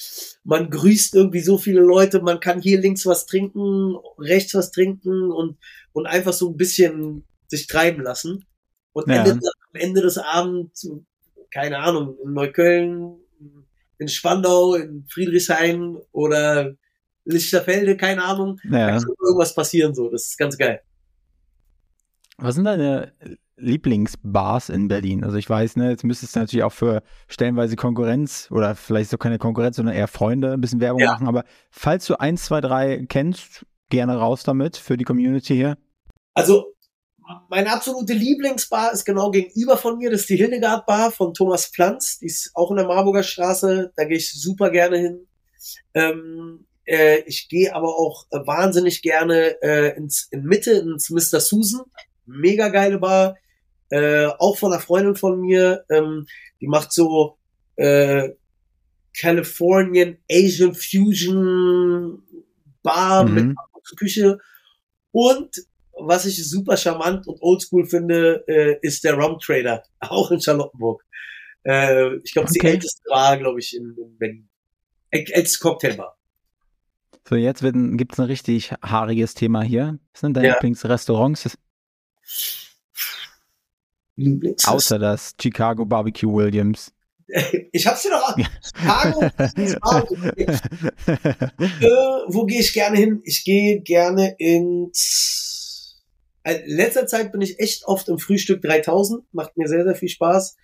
[0.43, 5.31] man grüßt irgendwie so viele Leute, man kann hier links was trinken, rechts was trinken
[5.31, 5.57] und,
[5.93, 8.45] und einfach so ein bisschen sich treiben lassen.
[8.93, 9.17] Und Ja.
[9.17, 10.89] endet am Ende des Abends,
[11.51, 13.17] keine Ahnung, in Neukölln,
[13.99, 16.75] in Spandau, in Friedrichshain oder
[17.25, 18.59] Lichterfelde, keine Ahnung.
[18.63, 18.87] Da Ja.
[18.99, 20.09] kann irgendwas passieren so.
[20.09, 20.81] Das ist ganz geil.
[22.37, 23.13] Was sind deine
[23.57, 25.23] Lieblingsbars in Berlin?
[25.23, 29.17] Also ich weiß, ne, jetzt müsstest du natürlich auch für stellenweise Konkurrenz oder vielleicht so
[29.17, 31.13] keine Konkurrenz, sondern eher Freunde ein bisschen Werbung Ja.
[31.13, 31.27] machen.
[31.27, 35.77] Aber falls du eins, zwei, drei kennst, gerne raus damit für die Community hier.
[36.33, 36.73] Also,
[37.49, 40.11] meine absolute Lieblingsbar ist genau gegenüber von mir.
[40.11, 42.19] Das ist die Hildegard Bar von Thomas Pflanz.
[42.19, 43.91] Die ist auch in der Marburger Straße.
[43.95, 45.27] Da gehe ich super gerne hin.
[45.93, 51.41] Ähm, äh, ich gehe aber auch äh, wahnsinnig gerne äh, ins, in Mitte, ins Mr.
[51.41, 51.81] Susan.
[52.25, 53.35] Mega geile Bar.
[53.89, 55.85] Äh, auch von einer Freundin von mir.
[55.89, 56.25] Ähm,
[56.61, 57.37] die macht so
[57.75, 58.29] äh,
[59.19, 62.21] Californian Asian Fusion
[62.83, 63.33] Bar Mhm.
[63.33, 63.55] mit
[63.97, 64.37] Küche.
[65.11, 65.49] Und
[65.99, 71.03] was ich super charmant und oldschool finde, äh, ist der Rum Trader, auch in Charlottenburg.
[71.63, 72.71] Äh, ich glaube, die Okay.
[72.71, 74.49] älteste war, glaube ich, in, in Berlin.
[75.11, 76.17] Äl- Älteste Cocktailbar.
[77.27, 79.99] So, jetzt gibt es ein richtig haariges Thema hier.
[80.13, 80.53] Was sind deine Ja.
[80.53, 81.57] Lieblingsrestaurants?
[84.17, 84.67] Lieblings.
[84.67, 86.91] Außer das Chicago Barbecue Williams.
[87.73, 88.35] Ich hab's dir doch.
[88.63, 89.21] Chicago.
[90.37, 91.87] äh,
[92.27, 93.21] wo gehe ich gerne hin?
[93.25, 95.97] Ich gehe gerne ins.
[96.45, 99.23] In letzter Zeit bin ich echt oft im Frühstück 3000.
[99.33, 100.55] Macht mir sehr, sehr viel Spaß.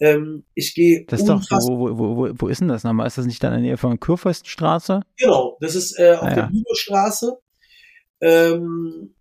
[0.00, 3.08] Ähm, ich gehe Das ist doch, unfassbar- wo, wo, wo, wo ist denn das nochmal?
[3.08, 5.02] Ist das nicht dann in der Nähe von Kurfürstenstraße?
[5.16, 6.46] Genau, das ist äh, auf Ah, der ja.
[6.46, 7.36] Bülow-Straße.
[8.20, 9.14] Ähm,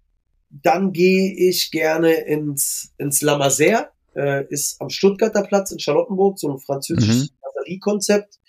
[0.50, 6.40] dann gehe ich gerne ins, ins La Mazère, äh, ist am Stuttgarter Platz in Charlottenburg,
[6.40, 7.38] so ein französisches Mhm.
[7.42, 8.40] Batteriekonzept.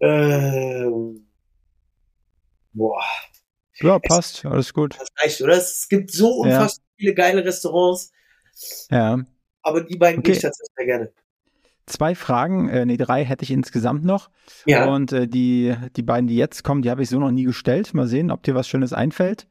[0.00, 1.26] Ähm,
[2.72, 3.02] boah,
[3.80, 4.98] Ja, passt, alles gut.
[4.98, 5.54] das reicht, oder?
[5.54, 8.12] Es gibt so unfassbar viele geile Restaurants,
[8.90, 9.18] Ja.
[9.62, 10.48] aber die beiden gehe ich Okay.
[10.48, 11.12] tatsächlich sehr gerne.
[11.86, 14.30] Zwei Fragen, äh, nee, drei hätte ich insgesamt noch.
[14.64, 17.44] Ja, Und äh, die, die beiden, die jetzt kommen, die habe ich so noch nie
[17.44, 17.92] gestellt.
[17.92, 19.46] Mal sehen, ob dir was Schönes einfällt.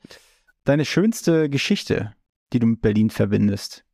[0.66, 2.16] Deine schönste Geschichte,
[2.54, 3.86] die du mit Berlin verbindest.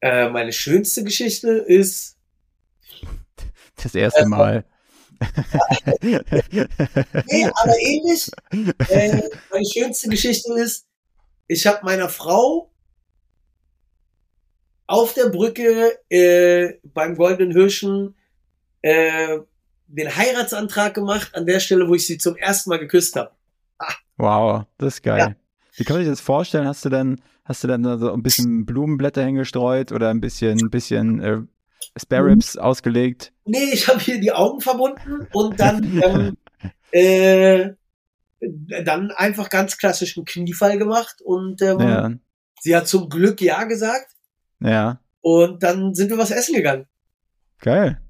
[0.00, 2.18] äh, meine schönste Geschichte ist,
[3.82, 4.64] Das erste Äh, Mal.
[6.02, 6.16] nee,
[7.46, 8.30] aber ähnlich,
[8.88, 10.86] äh, meine schönste Geschichte ist,
[11.46, 12.70] ich habe meiner Frau
[14.86, 18.16] auf der Brücke äh, beim Goldenen Hirschen
[18.82, 19.38] äh,
[19.96, 23.30] den Heiratsantrag gemacht an der Stelle, wo ich sie zum ersten Mal geküsst habe.
[24.16, 25.18] Wow, das ist geil.
[25.18, 25.34] Ja.
[25.76, 26.66] Wie kann man sich das vorstellen?
[26.68, 30.58] Hast du dann, hast du dann da so ein bisschen Blumenblätter hingestreut oder ein bisschen,
[30.60, 31.38] ein bisschen äh,
[31.98, 33.32] Spare Ribs ausgelegt?
[33.44, 36.36] Nee, ich habe hier die Augen verbunden und dann ähm,
[36.92, 37.70] äh,
[38.40, 42.10] dann einfach ganz klassischen Kniefall gemacht und ähm, Ja,
[42.60, 44.12] sie hat zum Glück ja gesagt
[44.60, 46.86] ja, und dann sind wir was essen gegangen.
[47.58, 48.00] geil.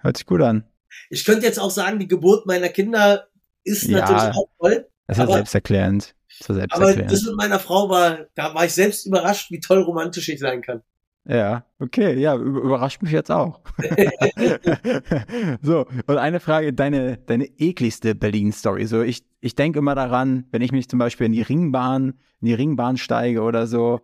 [0.00, 0.64] Hört sich gut an.
[1.10, 3.26] Ich könnte jetzt auch sagen, die Geburt meiner Kinder
[3.64, 4.00] ist Ja.
[4.00, 6.14] natürlich auch toll, Das war Aber- selbsterklärend.
[6.40, 9.82] Das war aber das mit meiner Frau war, da war ich selbst überrascht, wie toll
[9.82, 10.82] romantisch ich sein kann.
[11.26, 13.60] Ja, okay, ja, über- überrascht mich jetzt auch.
[15.62, 18.86] so, und eine Frage, deine, deine ekligste Berlin-Story.
[18.86, 22.46] So, ich, ich denke immer daran, wenn ich mich zum Beispiel in die Ringbahn, in
[22.46, 24.00] die Ringbahn steige oder so,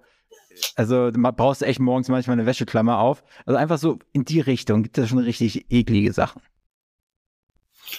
[0.76, 3.22] also man brauchst du echt morgens manchmal eine Wäscheklammer auf.
[3.47, 6.43] Also einfach so in die Richtung gibt es schon richtig eklige Sachen.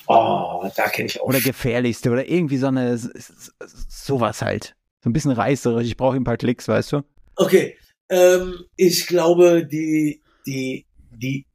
[0.08, 1.26] Oh, da kenne ich auch.
[1.26, 4.76] Oder gefährlichste oder irgendwie so eine, sowas halt.
[5.04, 7.02] So ein bisschen reißerisch, ich brauche ein paar Klicks, weißt du?
[7.36, 7.78] Okay,
[8.10, 11.46] ähm, ich glaube, die, die, die,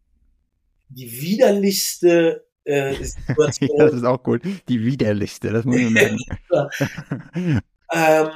[0.88, 4.42] die widerlichste äh, ja, das Situation, ist auch gut.
[4.68, 6.18] Die widerlichste, das muss man merken.
[7.92, 8.30] ähm,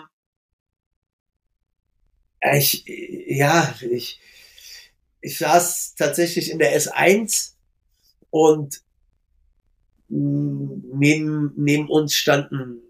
[2.52, 4.20] ich, ja, ich,
[5.20, 7.54] ich saß tatsächlich in der S1
[8.30, 8.82] und
[10.10, 12.80] neben, neben uns stand ein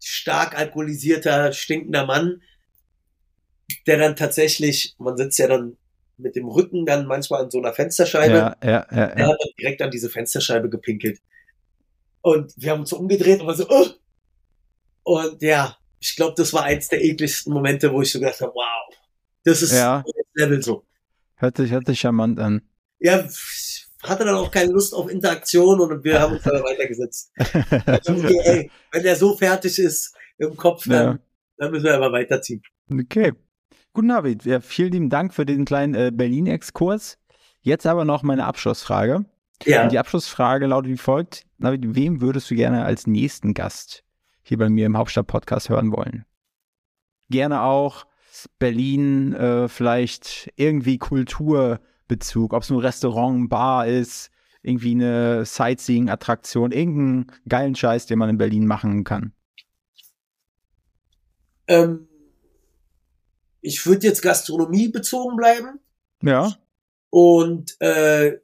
[0.00, 2.42] stark alkoholisierter, stinkender Mann,
[3.86, 5.76] der dann tatsächlich, man sitzt ja dann
[6.18, 9.26] mit dem Rücken dann manchmal an so einer Fensterscheibe, ja, ja, ja, er ja.
[9.28, 11.20] hat dann direkt an diese Fensterscheibe gepinkelt.
[12.20, 13.86] Und wir haben uns so umgedreht und war so, oh!
[15.04, 18.52] und ja, ich glaube, das war eins der ekligsten Momente, wo ich so gedacht habe,
[18.54, 18.94] wow,
[19.44, 20.04] das ist Ja.
[20.04, 20.84] das Level so.
[21.36, 22.62] Hört sich, hört sich charmant an.
[23.00, 23.26] Ja,
[24.02, 27.32] hatte dann auch keine Lust auf Interaktion und wir haben uns dann weitergesetzt.
[27.38, 31.18] Okay, ey, wenn der so fertig ist im Kopf, dann, ja.
[31.58, 32.62] dann müssen wir aber weiterziehen.
[32.90, 33.32] Okay.
[33.92, 37.18] Gut, Navid, ja, vielen lieben Dank für den kleinen äh, Berlin-Exkurs.
[37.60, 39.24] Jetzt aber noch meine Abschlussfrage.
[39.64, 39.84] Ja.
[39.84, 41.44] Und die Abschlussfrage lautet wie folgt.
[41.58, 44.02] Navid, wem würdest du gerne als nächsten Gast
[44.42, 46.24] hier bei mir im Hauptstadt-Podcast hören wollen?
[47.28, 48.06] Gerne auch
[48.58, 50.98] Berlin, äh, vielleicht irgendwie
[52.12, 54.30] Kulturbezug, ob es ein Restaurant, Bar ist,
[54.62, 59.32] irgendwie eine Sightseeing-Attraktion, irgendeinen geilen Scheiß, den man in Berlin machen kann.
[61.66, 62.08] Ähm,
[63.60, 65.80] ich würde jetzt Gastronomie bezogen bleiben.
[66.22, 66.52] Ja.
[67.10, 68.38] Und äh,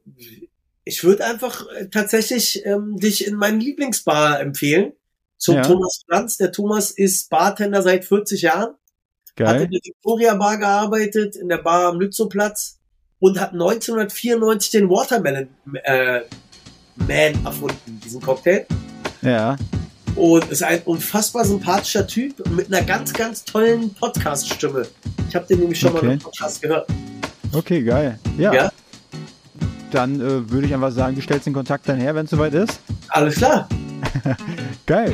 [0.83, 4.93] ich würde einfach äh, tatsächlich ähm, dich in meinen Lieblingsbar empfehlen.
[5.37, 5.61] Zum Ja.
[5.61, 6.37] Thomas Franz.
[6.37, 8.69] Der Thomas ist Bartender seit 40 Jahren.
[8.71, 9.61] Hat Geil.
[9.63, 12.78] in der Victoria Bar gearbeitet, in der Bar am Lützowplatz
[13.19, 15.47] und hat 1994 den Watermelon
[15.83, 16.21] äh,
[16.95, 18.65] Man erfunden, diesen Cocktail.
[19.21, 19.55] Ja.
[20.15, 24.87] Und ist ein unfassbar sympathischer Typ mit einer ganz, ganz tollen Podcast-Stimme.
[25.29, 26.13] Ich habe den nämlich schon mal Okay.
[26.13, 26.87] im Podcast gehört.
[27.53, 28.19] Okay, geil.
[28.37, 28.53] Ja.
[28.53, 28.71] Ja.
[29.91, 32.53] Dann äh, würde ich einfach sagen, du stellst den Kontakt dann her, wenn es soweit
[32.53, 32.79] ist.
[33.09, 33.67] Alles klar.
[34.85, 35.13] Geil.